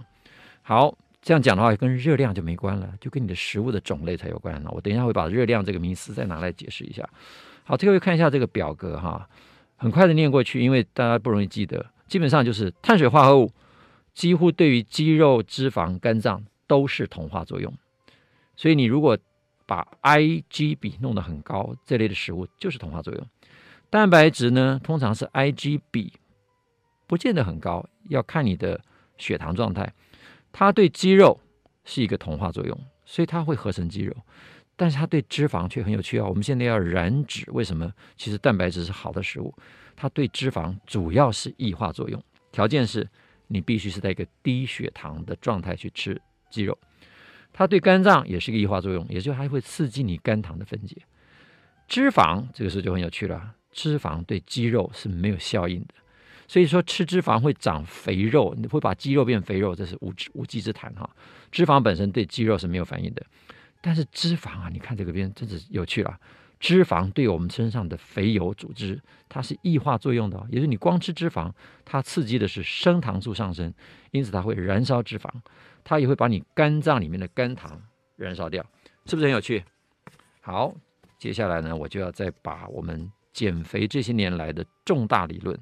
[0.62, 4.70] 好，这样讲的话，跟热量就没关了，就跟你的食物的种类才有关了。
[4.72, 7.09] 我等一下会把热量这个名词再拿来解释一下。
[7.62, 9.28] 好，这个位看一下这个表格哈，
[9.76, 11.87] 很快的念过去，因为大家不容易记得。
[12.09, 13.52] 基本上就是碳水化合物，
[14.12, 17.72] 几乎对于肌肉、脂肪、肝脏都是同化作用。
[18.57, 19.16] 所以你如果
[19.66, 23.26] 把 Ig 比弄得很高，这类的食物就是同化作用。
[23.88, 26.12] 蛋白质呢，通常是 Ig 比。
[27.06, 28.80] 不见得很高，要看你的
[29.18, 29.92] 血糖状态。
[30.52, 31.40] 它对肌肉
[31.84, 34.14] 是一个同化作用，所以它会合成肌肉，
[34.76, 36.26] 但是它对脂肪却很有趣啊。
[36.26, 37.92] 我们现在要燃脂，为什么？
[38.16, 39.54] 其实蛋白质是好的食物，
[39.96, 42.22] 它对脂肪主要是异化作用。
[42.50, 43.08] 条件是
[43.48, 46.78] 你必须是在一个低血糖的状态去吃肌肉。
[47.52, 50.96] 它对肝脏也是一个异化作用，也就还会刺激你肝糖的分解。
[51.88, 55.94] 脂肪这个时候就很有趣了，脂肪对肌肉是没有效应的。
[56.52, 61.08] 所以说，吃脂肪会长肥肉，你会把肌肉变肥肉，这是无无稽之谈哈。
[61.50, 63.24] 脂肪本身对肌肉是没有反应的，
[63.80, 66.20] 但是脂肪啊，你看这个边真是有趣了。
[66.60, 71.50] 脂肪对我们身上的肥油组织，它是异化作用的，也就是你光吃脂肪，
[71.86, 73.72] 它刺激的是升糖素上升，
[74.10, 75.30] 因此它会燃烧脂肪，
[75.82, 77.80] 它也会把你肝脏里面的肝糖
[78.16, 78.62] 燃烧掉，
[79.06, 79.64] 是不是很有趣？
[80.42, 80.74] 好，
[81.18, 85.58] 接下来呢，我就要再把我们减肥这些年来的重大理论。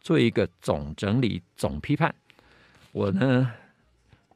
[0.00, 2.14] 做一个总整理、总批判。
[2.92, 3.52] 我呢，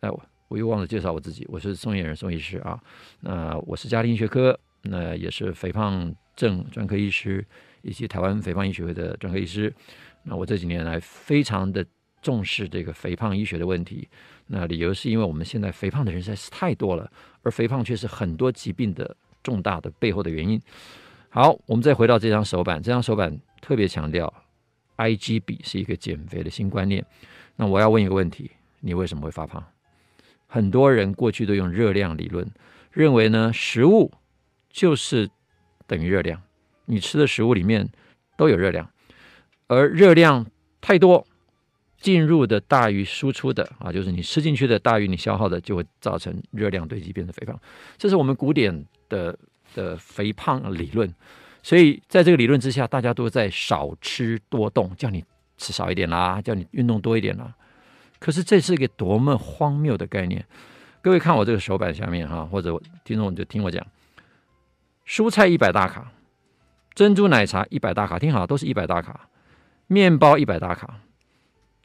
[0.00, 2.80] 哎，我我又忘了介绍我自己，我是宋晏仁宋医师啊。
[3.20, 7.44] 那我是家庭医学科，那也是肥胖症专科医师，
[7.82, 9.74] 以及台湾肥胖医学会的专科医师。
[10.22, 11.84] 那我这几年来非常的
[12.22, 14.08] 重视这个肥胖医学的问题。
[14.46, 17.10] 那理由是因为我们现在肥胖的人实在是太多了，
[17.42, 20.60] 而肥胖却是很多疾病的重大的背后的原因。
[21.30, 24.32] 好，我们再回到这张手板，这张手板特别强调。
[24.96, 27.04] Ig 比是一个减肥的新观念。
[27.56, 29.64] 那我要问一个问题：你为什么会发胖？
[30.46, 32.48] 很多人过去都用热量理论，
[32.92, 34.12] 认为呢，食物
[34.70, 35.28] 就是
[35.86, 36.42] 等于热量，
[36.86, 37.88] 你吃的食物里面
[38.36, 38.88] 都有热量，
[39.66, 40.46] 而热量
[40.80, 41.26] 太多，
[41.98, 47.60] 进入的大于输出的啊，就是你吃进去的大于你消耗的，就会造成热量堆积，变成肥胖。
[47.98, 49.36] 这是我们古典的
[49.74, 51.12] 的肥胖理论。
[51.64, 55.24] 所以，在这个理论之下，大家都在少吃多动，叫你
[55.56, 57.54] 吃少一点啦，叫你运动多一点啦。
[58.20, 60.44] 可是，这是一个多么荒谬的概念！
[61.00, 63.82] 各位看我这个手板下面哈，或者听众就听我讲：
[65.06, 66.12] 蔬菜一百大卡，
[66.94, 69.14] 珍珠奶茶一百大卡，听好，都是一百大卡；
[69.86, 71.00] 面包一百大卡，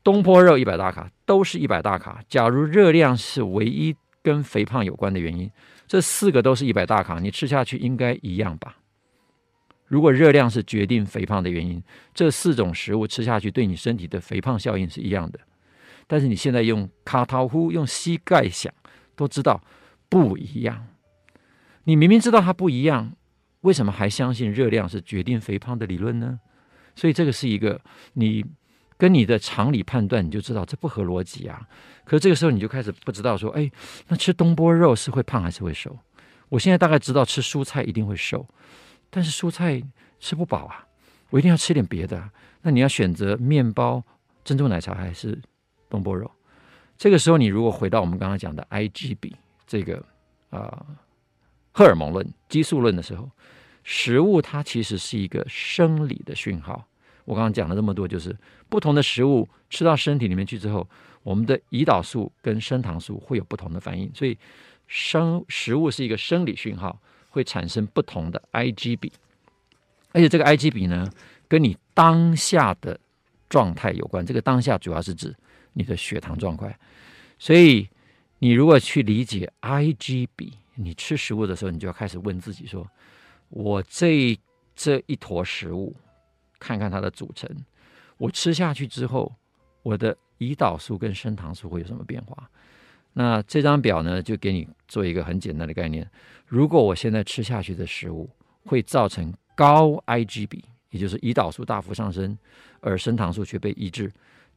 [0.03, 2.21] 东坡肉一百大卡，都是一百大卡。
[2.27, 5.49] 假如热量是唯一跟肥胖有关的原因，
[5.87, 8.75] 这四个都是一百大卡，你吃下去应该一样吧？
[9.89, 15.39] 如果热量是决定肥胖的原因，这四种食物吃下去对你身体的肥胖效应是一样的。
[16.07, 18.73] 但是你现在用卡套呼用膝盖想，
[19.15, 19.61] 都知道
[20.07, 20.87] 不一样。
[21.83, 23.13] 你明明知道它不一样，
[23.61, 26.39] 为什么还相信热量是决定肥胖的理论呢？
[26.95, 27.81] 所以这个是一个
[28.13, 28.45] 你
[28.97, 31.67] 跟你的常理判断，你就知道这不合逻辑啊。
[32.05, 33.71] 可是这个时候你就开始不知道说，哎，
[34.07, 35.97] 那吃东坡肉是会胖还是会瘦？
[36.49, 38.47] 我现在大概知道吃蔬菜一定会瘦。
[39.09, 39.81] 但是蔬菜
[40.19, 40.87] 吃不饱啊，
[41.29, 42.29] 我一定要吃点别的。
[42.61, 44.03] 那你要选择面包、
[44.43, 45.39] 珍珠奶茶还是
[45.89, 46.29] 东坡肉？
[46.97, 49.33] 这个时候，你如果回到我们刚刚讲的 IGB，
[49.65, 50.03] 这个
[50.49, 50.85] 啊、
[51.71, 53.29] 荷尔蒙论、激素论的时候，
[53.83, 56.85] 食物它其实是一个生理的讯号。
[57.23, 58.35] 我刚刚讲了这么多，就是
[58.67, 60.85] 不同的食物吃到身体里面去之后，
[61.23, 64.37] 我们的胰岛素跟升糖素会有不同的反应，所以
[64.87, 69.11] 生食物是一个生理讯号，会产生不同的 Ig 比，
[70.11, 71.09] 而且这个 Ig 比呢，
[71.47, 72.99] 跟你当下的
[73.47, 74.25] 状态有关。
[74.25, 75.35] 这个当下主要是指
[75.73, 76.71] 你的血糖状况，
[77.37, 77.89] 所以
[78.39, 82.87] 你如果去理解 Ig 比，你吃食物的时候，你就要开始问自己说：
[83.49, 84.37] 我这
[84.75, 85.95] 这一坨食物。
[86.61, 87.49] 看看它的组成，
[88.17, 89.33] 我吃下去之后，
[89.81, 92.51] 我的胰岛素跟升糖素会有什么变化？
[93.19, 96.09] 那这张表呢，就给你做一个很简单的概念。
[96.45, 98.29] 如果我现在吃下去的食物
[98.63, 102.37] 会造成高 Ig 比，也就是胰岛素大幅上升，
[102.79, 104.09] 而升糖素却被抑制，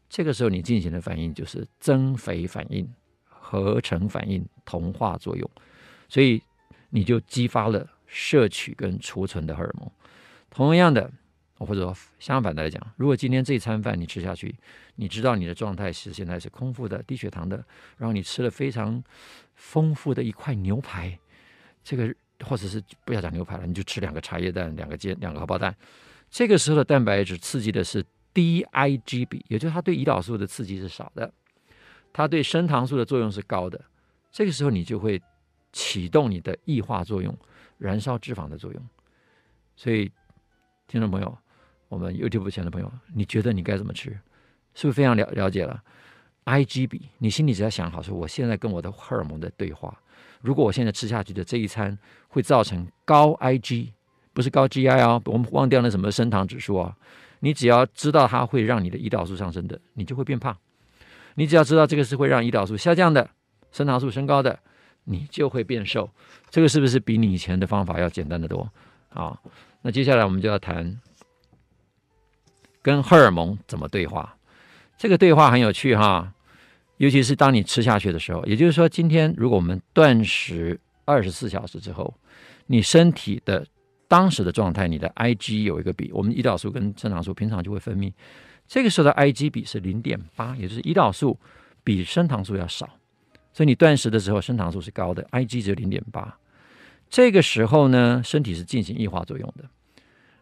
[0.09, 2.89] 这个时候你进行的反应就是增肥反应、
[3.25, 5.51] 合成反应、同化作用，
[6.09, 6.41] 所以
[6.89, 9.91] 你就激发了摄取跟储存的荷尔蒙。
[10.51, 11.11] 同样的。
[11.65, 14.55] 或者说相反的来讲，如果今天这餐饭你吃下去，
[14.97, 17.57] 你知道你的状态是现在是空腹的、低血糖的，
[17.97, 19.03] 然后你吃了非常
[19.55, 21.19] 丰富的一块牛排，
[21.83, 25.75] 这个或者是不要讲牛排了，你就吃两个茶叶蛋、两个煎、两个荷包蛋，
[26.31, 31.33] 这个时候的蛋白质刺激的是低 Ig 比，也就是它对胰岛素的刺激是少的，
[32.13, 33.81] 它对升糖素的作用是高的，
[34.31, 35.23] 这个时候你就会
[35.73, 37.37] 启动你的异化作用，
[37.79, 38.89] 燃烧脂肪的作用，
[39.77, 40.11] 所以
[40.89, 41.39] 听众朋友。
[41.93, 44.09] 我们 YouTube 前的朋友，你觉得你该怎么吃？
[44.75, 45.83] 是不是非常了了解了
[46.47, 49.95] ？Ig 比，你心里只要想好说，我现在跟我的荷尔蒙的对话。
[50.41, 53.91] 如果我现在吃下去的这一餐会造成高 Ig，
[54.33, 56.97] 不是高 GI 哦，我们忘掉了什么升糖指数啊？
[57.41, 60.57] 你只要知道它会让你的胰岛素上升的，你就会变胖。
[61.35, 63.29] 你只要知道这个是会让胰岛素下降的，
[63.71, 64.59] 升糖素升高的，
[65.05, 66.09] 你就会变瘦。
[66.49, 68.67] 这个是不是比你以前的方法要简单得多？
[69.11, 69.39] 好，
[69.83, 70.99] 那接下来我们就要谈。
[72.83, 74.37] 跟荷尔蒙怎么对话？
[74.99, 76.33] 这个对话很有趣哈，
[76.99, 78.45] 尤其是当你吃下去的时候。
[78.45, 82.15] 也就是说，今天如果我们断食二十四小时之后，
[82.67, 83.67] 你身体的
[84.07, 88.13] 当时的状态，你的 Ig 有一个比，我们胰岛素跟升糖素平常就会分泌，
[88.69, 91.39] 这个时候的 Ig 比是零点八，也就是胰岛素
[91.83, 92.89] 比升糖素要少，
[93.53, 96.39] 所以你断食的时候，升糖素是高的，Ig 只有零点八。
[97.11, 99.65] 这个时候呢，身体是进行异化作用的。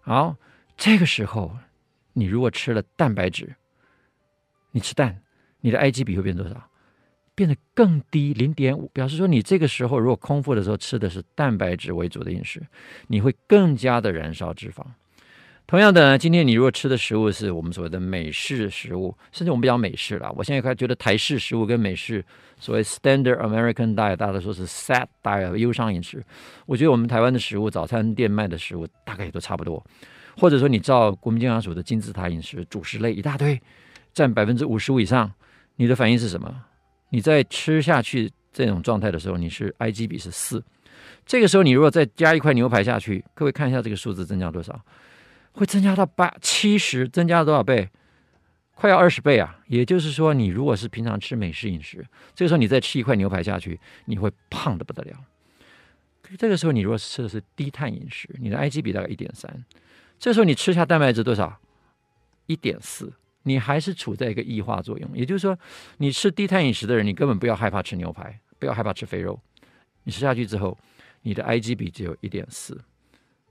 [0.03, 0.37] 好，
[0.76, 1.57] 这个时候。
[2.12, 3.55] 你如果吃了蛋白质，
[4.73, 5.20] 你吃蛋，
[5.61, 6.68] 你的 Ig 比会变多少？
[7.35, 12.61] 变得更低，零点五，表示说你这个时候如果空腹的时候吃的是蛋白质为主的饮食，
[13.07, 14.85] 你会更加的燃烧脂肪。
[15.66, 22.23] 同样的，今天你如果吃的食物是我们所谓的美式食物，甚至我们比较美式了，我现在开始觉得台式食物跟美式
[22.59, 26.23] 所谓 Standard American Diet，大家都说是 SAD Diet 忧伤饮食，
[26.66, 29.83] 我觉得我们台湾的食物，早餐店卖的食物大概也都差不多。
[30.37, 33.61] 或者说，你照国民健康署的金字塔饮食，主食类一大堆，
[34.12, 35.33] 占百分之五十五以上，
[35.77, 36.64] 你的反应是什么？
[37.11, 40.64] 你在吃下去这种状态的时候，你是 Ig 比是四，
[41.27, 44.81] 这个时候你如果再加一块牛排下去，各位看一下这个数字增加多少？
[45.53, 47.88] 会增加到八七十，增加了多少倍？
[48.75, 49.59] 快要二十倍啊！
[49.66, 55.16] 也就是说，你如果是平常吃美式饮食，这个时候你再吃一块牛排下去，你会胖得不得了。
[56.23, 59.64] 可是这个时候你如果吃的是低碳饮食，你的 Ig 比大概一点三。
[60.20, 61.59] 这时候你吃下蛋白质多少？
[62.44, 63.11] 一点四，
[63.44, 65.11] 你还是处在一个异化作用。
[65.14, 65.59] 也就是说，
[65.96, 69.40] 你吃低碳饮食的人，你根本不要害怕吃牛排，不要害怕吃肥肉。
[70.04, 70.76] 你吃下去之后，
[71.22, 72.78] 你的 Ig 比只有一点四，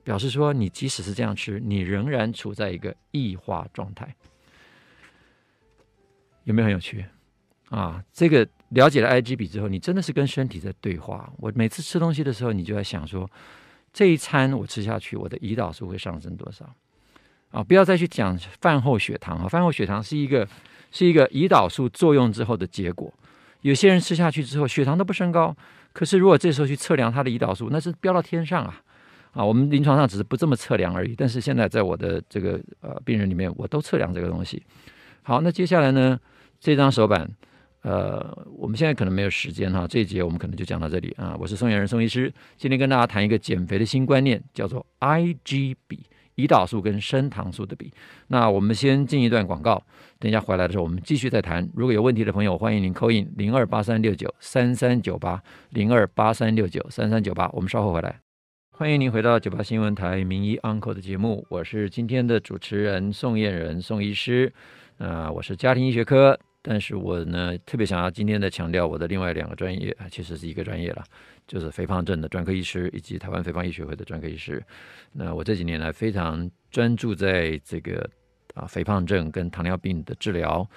[0.03, 4.15] 表示说你即使是这样吃，你仍然处在一个异化状态。
[6.43, 7.03] 有没有很有趣
[7.69, 8.03] 啊？
[8.13, 11.33] 这个了解了 Ig 比之后，你真的是跟身体在对话。
[11.37, 13.27] 我每次吃东西的时候，你就在想说。
[13.91, 16.65] 这一餐我吃下去，我的胰岛素会上升多少？
[17.51, 19.47] 啊，不要再去讲饭后血糖啊！
[19.47, 20.47] 饭后血糖是一个
[20.91, 23.11] 是一个胰岛素作用之后的结果。
[23.61, 25.55] 有些人吃下去之后血糖都不升高，
[25.91, 28.81] 可是如果这时候去测量他的胰岛素，那是飙到天上啊！
[29.33, 31.15] 啊，我们临床上只是不这么测量而已。
[31.15, 34.61] 但是现在在我的这个呃病人里面，我都测量这个东西。
[35.23, 36.19] 好，那接下来呢，
[36.59, 37.29] 这张手板。
[37.81, 41.35] 呃，我们现在可能没有时间哈，这一节我们可能就讲到这里啊。
[41.39, 46.05] 我是宋晏仁宋医师，今天跟大家谈一个减肥的新观念，叫做 Ig 比，
[46.35, 47.93] 胰岛素跟升糖素的比。
[48.27, 49.81] 那我们先进一段广告，
[50.19, 51.69] 等一下回来的时候我们继续再谈。
[51.73, 58.19] 如果有问题的朋友，欢迎您扣印零二八三六九三三九八零二八三六九三三九八，我们稍后回来。
[58.71, 64.51] 欢迎您回到九八新闻台名医 Uncle 的节目，我是今天的主持人宋晏仁宋医师。
[64.97, 66.37] 啊、呃，我是家庭医学科。
[66.61, 71.03] 但是我呢特别想要今天的强调我的另外两个专业啊，其实是一个专业了，
[71.47, 74.61] 就是肥胖症的专科医师以及台湾肥胖医学会的专科医师。
[75.13, 78.07] 那我这几年来非常专注在这个
[78.55, 80.69] 啊肥胖症跟糖尿病的治疗。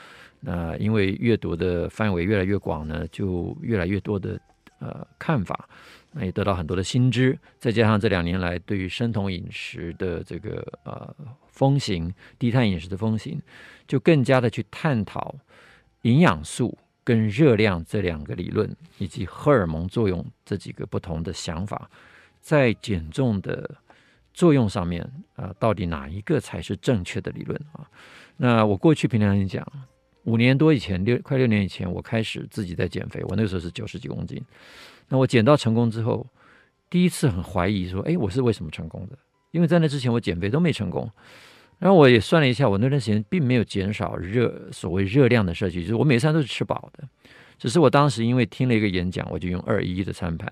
[0.44, 4.40] 那因为阅读的范围越来越广呢，就越来越多的
[4.80, 5.68] 呃看法，
[6.10, 7.38] 那也得到很多的新知。
[7.58, 11.14] 再加上这两年来对于生酮饮食的这个呃
[11.48, 13.40] 风行、低碳饮食的风行，
[13.86, 15.32] 就更加的去探讨
[16.02, 21.90] 营养素跟热量这两个理论，以及荷尔蒙作用这几个不同的想法，
[22.40, 23.68] 在减重的
[24.32, 27.88] 作用上面啊、到底哪一个才是正确的理论啊？
[28.36, 29.66] 那我过去平常跟你讲。
[30.24, 33.20] 五年多以前，六快六年以前，我开始自己在减肥。
[33.24, 34.40] 我那个时候是九十几公斤。
[35.08, 36.24] 那我减到成功之后，
[36.88, 39.18] 第一次很怀疑说：“哎，我是为什么成功的？”
[39.50, 41.10] 因为在那之前我减肥都没成功。
[41.82, 47.02] 然后我也算了一下，我那段时间并没有减少热所谓热量的摄取，就是我每餐都是吃饱的。
[47.58, 50.48] 只是我当时因为听了一个演讲，我就用二一一的餐盘，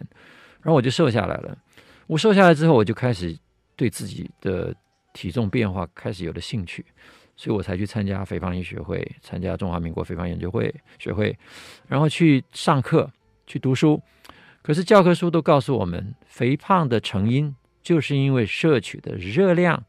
[0.61, 1.57] 然后我就瘦下来了。
[2.09, 3.39] 我瘦下来之后，我就开始
[3.77, 4.75] 对自己的
[5.13, 6.85] 体重变化开始有了兴趣。
[7.37, 11.39] 所以我才去参加肥胖医学会，参加中华民国肥胖研究会学会，
[11.87, 13.09] 然后去上课，
[13.47, 14.03] 去读书。
[14.63, 19.81] 可是教科书都告诉我们，肥胖的成因就是因为摄取的热量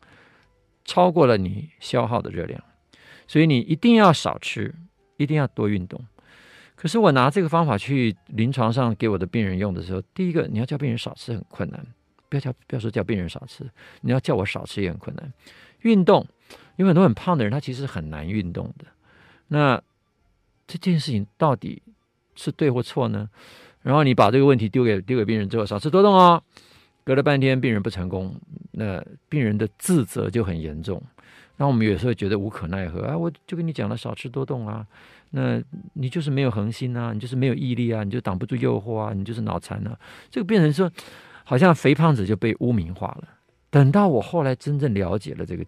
[0.86, 2.64] 超过了你消耗的热量，
[3.28, 4.74] 所以你一定要少吃，
[5.18, 6.00] 一定要多运动。
[6.76, 11.86] 可是我拿这个方法去临床上给我的病人用的时候，第一个你要叫病人少吃很困难，
[12.30, 13.70] 不要叫不要说叫病人少吃，
[14.02, 15.32] 你要叫我少吃也很困难。
[15.82, 16.28] 运动。
[16.78, 18.86] 有很多很胖的人，他其实很难运动的。
[19.50, 19.80] 那
[20.66, 21.82] 这件事情到底
[22.36, 23.30] 是对或错呢？
[23.82, 26.42] 然后你把这个问题丢给丢给病人之后，少吃多动哦。
[27.04, 28.36] 隔了半天，病人不成功，
[28.72, 31.02] 那病人的自责就很严重。
[31.58, 34.86] 那我们有时候觉得无可奈何啊，我就跟你讲了少吃多动啊，
[35.32, 35.62] 那
[35.94, 40.00] 你就是没有恒心啊，你就是没有毅力啊，你就挡不住诱惑啊，你就是脑残啊。
[40.30, 40.92] 这个变成说，
[41.44, 43.28] 好像肥胖子就被污名化了。
[43.70, 45.66] 等到我后来真正了解了这个。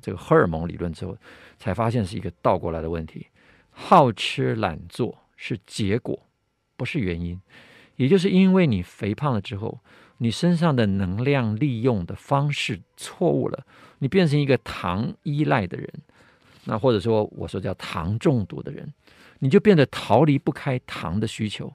[0.00, 1.16] 这个荷尔蒙理论之后，
[1.58, 3.26] 才发现是一个倒过来的问题。
[3.72, 6.16] 好吃懒做是结果，
[6.76, 7.40] 不是原因。
[7.96, 9.80] 也就是因为你肥胖了之后，
[10.18, 13.66] 你身上的能量利用的方式错误了，
[13.98, 15.88] 你变成一个糖依赖的人，
[16.64, 18.92] 那或者说我说叫糖中毒的人，
[19.38, 21.72] 你就变得逃离不开糖的需求。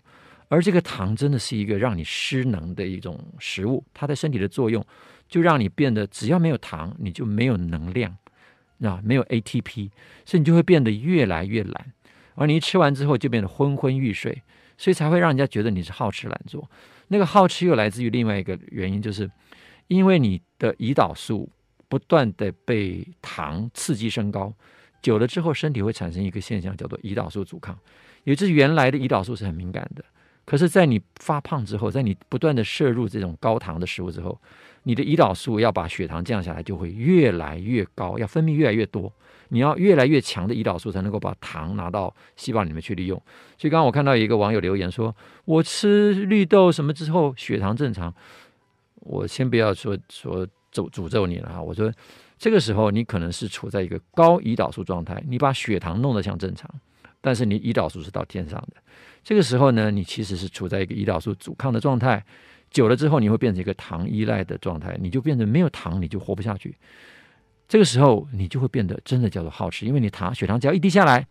[0.49, 4.85] 而这个糖真的是一个让你失能的一种食物，它在身体的作用。
[5.25, 8.15] 就让你变得只要没有糖，你就没有能量，
[8.81, 9.89] 啊，没有 ATP，
[10.25, 11.91] 所以你就会变得越来越懒，
[12.35, 14.43] 而你一吃完之后就变得昏昏欲睡，
[14.77, 16.69] 所以才会让人家觉得你是好吃懒做。
[17.13, 19.29] 那个好吃又来自于另外一个原因，就是
[19.87, 21.47] 因为你的胰岛素
[21.87, 24.51] 不断的被糖刺激升高，
[24.99, 27.77] 久了之后身体会产生一个现象叫做胰岛素阻抗，
[28.23, 30.03] 也就是原来的胰岛素是很敏感的，
[30.43, 34.41] 可是在你发胖之后，在你不断的摄入这种高糖的食物之后。
[34.83, 39.11] 你的胰岛素要把血糖降下来，就会越来越高，要分泌越来越多。
[39.49, 43.21] 你要越来越强的胰岛素才能够把糖拿到细胞里面去利用。
[43.57, 45.15] 所以刚刚我看到一个网友留言说
[45.45, 48.13] ：“我吃绿豆什么之后血糖正常。”
[49.05, 51.91] 我先不要说说诅诅咒你了哈，我说
[52.37, 56.69] 这个时候你可能是处在一个高胰岛素状态，你把血糖弄得像正常，
[57.21, 58.81] 但是你胰岛素是到天上的。
[59.23, 62.25] 这个时候呢，你其实是处在一个胰岛素阻抗的状态。
[62.73, 66.75] 久了之后，你会变成一个糖依赖的状态，你就变成没有糖你就活不下去。
[67.67, 71.25] 这个时候，你就会变得真的叫做好吃，因为你糖血糖只要一低下来，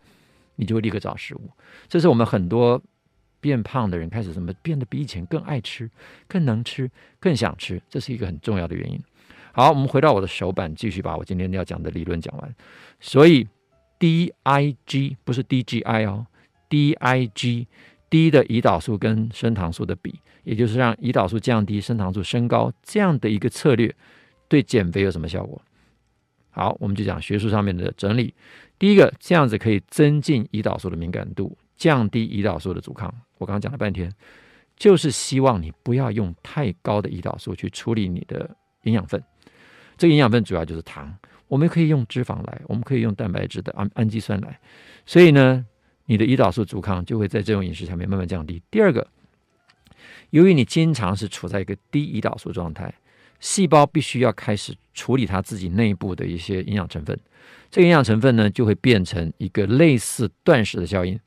[0.55, 1.51] 你就会立刻找食物。
[1.87, 2.81] 这是我们很多
[3.39, 5.91] 变胖的人开始什么变得比以前更爱吃、
[6.27, 6.89] 更能吃、
[7.19, 8.99] 更想吃，这是一个很重要的原因。
[9.51, 12.55] 好，我们回到我的手板，继续把我今天要讲的理论讲完。
[12.99, 13.45] 所以
[13.99, 16.25] ，DIG 不是 DGI 哦
[16.69, 17.67] ，DIG。
[18.09, 20.13] 低的胰岛素跟升糖素的比，
[20.43, 23.93] 也就是让胰岛素降低，升糖素升高，这样的一个策略
[24.47, 25.61] 对减肥有什么效果？
[26.51, 28.33] 好，我们就讲学术上面的整理。
[28.77, 33.13] 第一个，这样子可以增进胰岛素的敏感度，降低胰岛素的阻抗。
[33.37, 34.11] 我刚刚讲了半天，
[34.75, 38.49] 就是希望你不要用太高的胰岛素去处理你的
[38.83, 39.23] 营养分。
[39.97, 41.15] 这个营养分主要就是糖，
[41.47, 44.59] 我们可以用脂肪来，我们可以用蛋白质的氨氨基酸来。
[45.05, 45.65] 所以呢，
[46.05, 48.61] 你的胰岛素阻抗就会在这种饮食下面慢慢降低。
[48.69, 49.07] 第二个，
[50.33, 52.91] 由于你经常是处在一个低胰岛素状态，
[53.39, 57.15] 细胞必须要开始处理它自己内部的一些营养成分。
[57.69, 61.19] 这个营养成分呢，就会变成一个类似断食的效应。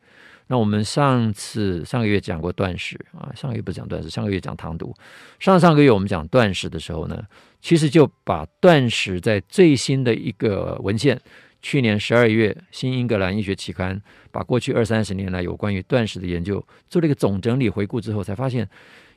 [0.48, 4.92] 那我们上次上个月讲过断食啊，上个月不讲断食，上个月讲糖毒。
[5.38, 7.24] 上上个月我们讲断食的时候呢，
[7.60, 11.20] 其实就把断食在最新的一个文献。
[11.66, 13.96] 去年十二月，《新英格兰医学期刊》
[14.30, 18.68] 把过去二三十年来有关于断食的研究做了一个总整理回顾之后，才发现，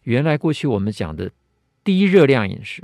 [0.02, 1.30] 原来过去我们讲的
[1.84, 2.82] 低热量饮食，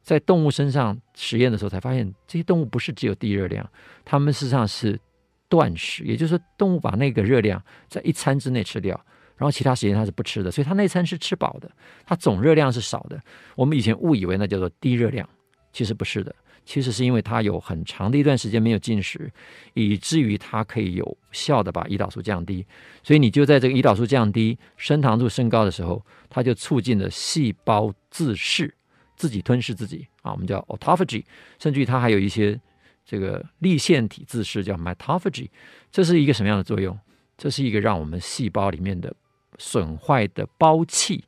[0.00, 3.70] 在动物身上实验的时候，才发现这些动物不是只有低热量，
[4.02, 4.98] 它们事实上是
[5.46, 8.98] 断食，也就是说，动物把那个热量在一餐之内吃掉，
[9.36, 11.70] 然后其他时间它是不吃的，所以它那餐是吃饱的，
[12.06, 13.20] 它总热量是少的。
[13.56, 15.28] 我们以前误以为那叫做低热量，
[15.70, 16.34] 其实不是的。
[16.64, 19.30] 其实是因为它有很长的一段时间没有进食，
[19.74, 22.64] 以至于它可以有效的把胰岛素降低。
[23.02, 28.72] 所以你就在这个胰岛素降低、升糖素升高的时候，它就促进了细胞自噬、
[29.16, 31.24] 自己吞噬自己啊，我们叫 autophagy。
[31.58, 32.58] 甚至于它还有一些
[33.04, 35.48] 这个粒线体自噬，叫 mitophagy。
[35.90, 36.98] 这是一个什么样的作用？
[37.36, 39.12] 这是一个让我们细胞里面的
[39.58, 41.24] 损坏的胞器，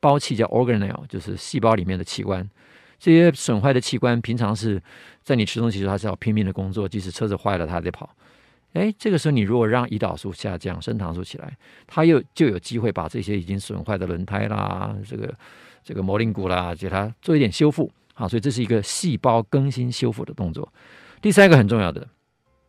[0.00, 2.48] 胞器叫 organelle，就是细胞里面的器官。
[3.04, 4.82] 这些损坏的器官，平常是
[5.22, 8.08] 在你吃东西的时候，它是要拼命的工作，即使车子坏了，它还得跑。
[8.72, 11.54] 哎，这个时候你如果让胰岛素下降，升糖素起来，
[11.86, 15.34] 它又就有机会把这些已经损坏的轮胎啦、这个
[15.82, 17.92] 这个膜棱骨啦，给它做一点修复。
[18.14, 20.66] 好，所以这是一个细胞更新修复的动作。
[21.20, 22.08] 第三个很重要的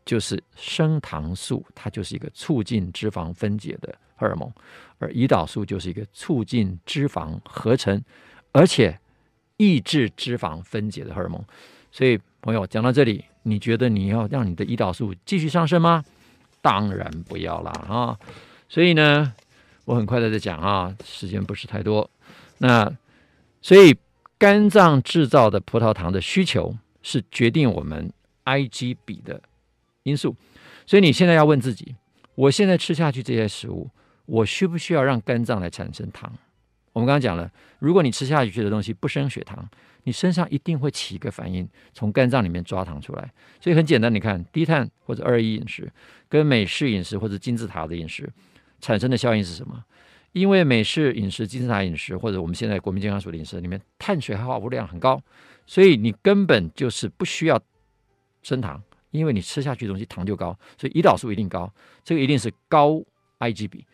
[0.04, 4.52] 就是升糖素，它就是一个促进脂肪分解的荷尔蒙，
[5.00, 8.04] 而胰岛素就是一个促进脂肪合成，
[8.52, 9.00] 而且。
[9.58, 11.42] 抑制脂肪分解的荷尔蒙，
[11.92, 16.04] 所以朋友讲到这里，你觉得你要让你的胰岛素继续上升吗？
[16.62, 18.20] 当然不要啦啊！
[18.68, 19.34] 所以呢，
[19.86, 22.10] 我很快的在讲啊，时间不是太多。
[22.58, 22.92] 那
[23.62, 23.96] 所以
[24.38, 28.12] 肝脏制造的葡萄糖的需求是决定我们
[28.46, 29.42] Ig 比的
[30.04, 30.36] 因素。
[30.88, 31.96] 所以你现在要问自己：
[32.34, 33.90] 我现在吃下去这些食物，
[34.26, 36.32] 我需不需要让肝脏来产生糖？
[36.96, 39.70] 我们刚刚讲了，如果你吃下去的东西不升血糖，
[40.04, 43.34] 你身上一定会起一个反应，从肝脏里面抓糖出来。
[43.60, 45.92] 所以很简单，你看低碳或者二一饮食
[46.30, 48.32] 跟美式饮食或者金字塔的饮食
[48.80, 49.84] 产生的效应是什么？
[50.32, 55.22] 因为美式饮食、金字塔饮食或者我们现在国民健康署的饮食里面碳水化合物量很高，
[55.66, 57.62] 所以你根本就是不需要
[58.42, 58.82] 升糖，
[59.12, 61.70] 因为你吃下去的东西糖就高，所以胰岛素一定高，
[62.06, 63.04] 这个一定是高
[63.40, 63.86] Ig 比。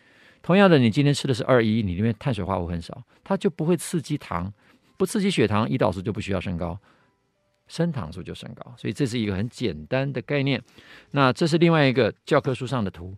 [0.42, 4.52] 同样的，你今天吃的是二一，你里面碳水化合物很少，它就不会刺激糖，
[4.98, 6.80] 不刺激血糖，胰岛素就不需要升高，
[7.68, 8.74] 升糖素就升高。
[8.78, 10.62] 所以这是一个很简单的概念。
[11.12, 13.16] 那这是另外一个教科书上的图，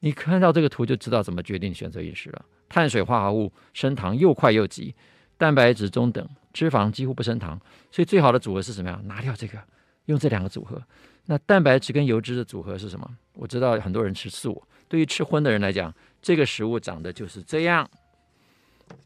[0.00, 2.44] 你看到这个图就知道怎么决定选择饮食了。
[2.68, 4.94] 碳水化合物升糖又快又急，
[5.38, 7.60] 蛋白质中等，脂肪几乎不升糖，
[7.92, 9.00] 所以最好的组合是什么呀？
[9.04, 9.58] 拿掉这个，
[10.06, 10.82] 用这两个组合。
[11.26, 13.08] 那蛋白质跟油脂的组合是什么？
[13.34, 15.94] 我知道很多人吃素，对于吃荤的人来讲。
[16.22, 17.88] 这个食物长得就是这样，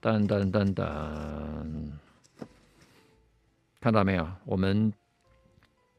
[0.01, 1.91] 噔噔噔噔，
[3.79, 4.27] 看到没有？
[4.47, 4.91] 我们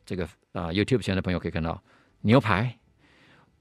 [0.03, 1.79] 这个啊，YouTube 前的朋友可以看到
[2.21, 2.75] 牛排、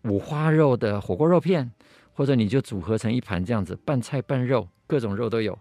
[0.05, 1.71] 五花肉的火锅肉片，
[2.15, 5.59] 或者你就组合成一盘这样子，拌菜拌肉，各种肉都有。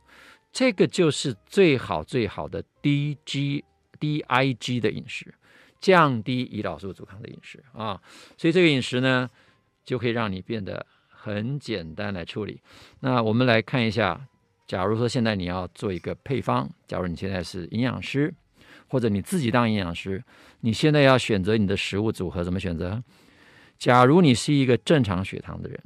[0.54, 3.66] 这个就是最好最好的 D G
[4.00, 5.34] D I G 的饮食，
[5.82, 8.02] 降低胰岛素阻抗的饮食啊。
[8.38, 9.30] 所以这个饮食呢，
[9.90, 10.86] 就可以让你变得。
[11.22, 12.62] 很简单来处理。
[13.02, 14.26] 那我们来看一下，
[14.66, 18.34] 假如说现在你要做一个配方，假如你现在是营养师，
[18.88, 20.24] 或者你自己当营养师，
[20.62, 23.04] 你现在要选择你的食物组合，怎么选择？
[23.78, 25.78] 假如你是一个正常血糖的人，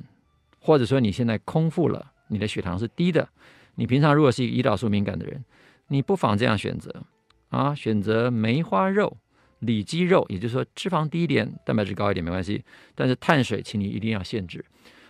[0.60, 3.28] 或者说你现在空腹了，你的血糖是低的，
[3.74, 5.44] 你平常如果是一个胰岛素敏感的人，
[5.88, 7.04] 你不妨这样选择
[7.50, 9.18] 啊，选择梅花肉、
[9.64, 12.64] 里脊肉，也就是说脂肪低一点，蛋白质高一点没关系，
[12.96, 14.64] 但是碳水请你一定要限制。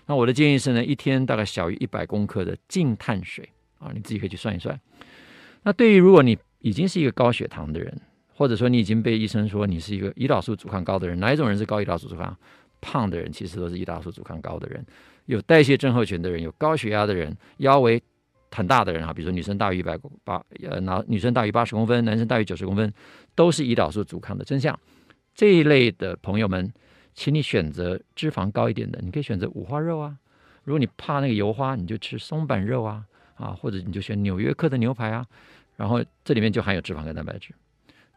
[0.05, 3.47] 那我的建议是呢，一天大概小于一百公克的净碳水
[3.79, 4.79] 啊，你自己可以去算一算。
[5.63, 8.01] 那对于如果你已经是一个高血糖的人，
[8.35, 12.35] 或者说你已经被医生说你是一个胰岛素阻抗高的人，哪一种人是高胰岛素阻抗？
[12.81, 14.85] 胖的人其实都是胰岛素阻抗高的人，
[15.25, 18.03] 有代谢症候群的人，有高血压的人，腰围
[18.53, 22.93] 很大的人啊，比如说女生大于一百八呃，男女生大于八十公分，男生大于九十公分，
[23.35, 24.79] 都是胰岛素阻抗的真相。
[25.33, 26.71] 这一类的朋友们。
[27.15, 30.17] 请你选择脂肪高一点的，你可以选择五花肉啊。
[30.63, 35.23] 如果你怕那个油花，你就吃松板肉啊，啊，或者你就选纽约客的牛排啊。
[35.75, 37.53] 然后这里面就含有脂肪跟蛋白质，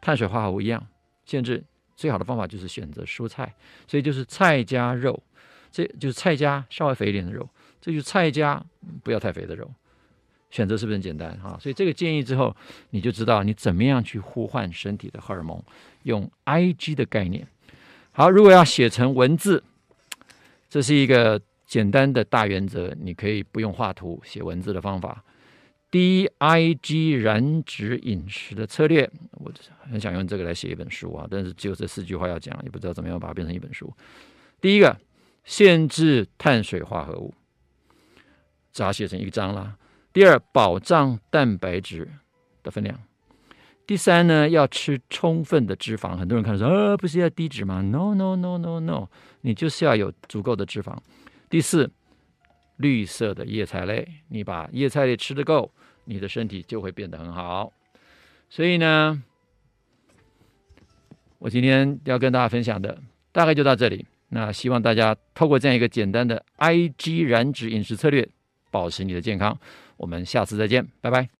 [0.01, 0.82] 碳水化合物一样。
[1.26, 1.62] 限制
[1.95, 3.55] 最好的方法就是选择蔬菜，
[3.87, 5.22] 所以就是菜加肉，
[5.70, 7.47] 这就是菜加稍微肥一点的肉，
[7.82, 8.64] 这就是菜加
[9.05, 9.70] 不要太肥的肉。
[10.57, 11.59] 选择是不是很简单啊？
[11.61, 12.57] 所以这个建议之后，
[12.88, 15.62] 你就知道你怎么样去呼唤身体的荷尔蒙，
[16.04, 17.46] 用 IG 的概念。
[18.12, 19.62] 好，如果要写成文字，
[20.70, 25.22] 这是一个简单的大原则，你可以不用画图写文字的方法。
[25.90, 29.52] D I G 燃脂饮食的策略，我
[29.90, 33.92] 很想用这个来写一本书啊，但是只有这四句话要讲，也不知道怎么样把它变成一本书。
[34.59, 34.98] 第一个，
[35.44, 37.34] 限制碳水化合物，
[38.72, 39.76] 只好写成一章啦。
[40.16, 42.08] 第二，保障蛋白质
[42.62, 42.98] 的分量。
[43.86, 46.16] 第三呢，要吃充分的脂肪。
[46.16, 49.08] 很多人看说，呃，不是要低脂吗？No No No No No，
[49.42, 50.96] 你就是要有足够的脂肪。
[51.50, 51.90] 第四，
[52.78, 55.70] 绿色的叶菜类，你把叶菜类吃得够，
[56.06, 57.70] 你的身体就会变得很好。
[58.48, 59.22] 所以呢，
[61.40, 62.98] 我今天要跟大家分享的
[63.32, 64.06] 大概就到这里。
[64.30, 68.26] 那希望大家透过这样一个简单的 IG 燃脂饮食策略，
[68.70, 69.58] 保持你的健康。
[69.97, 71.28] 我们下次再见，拜拜。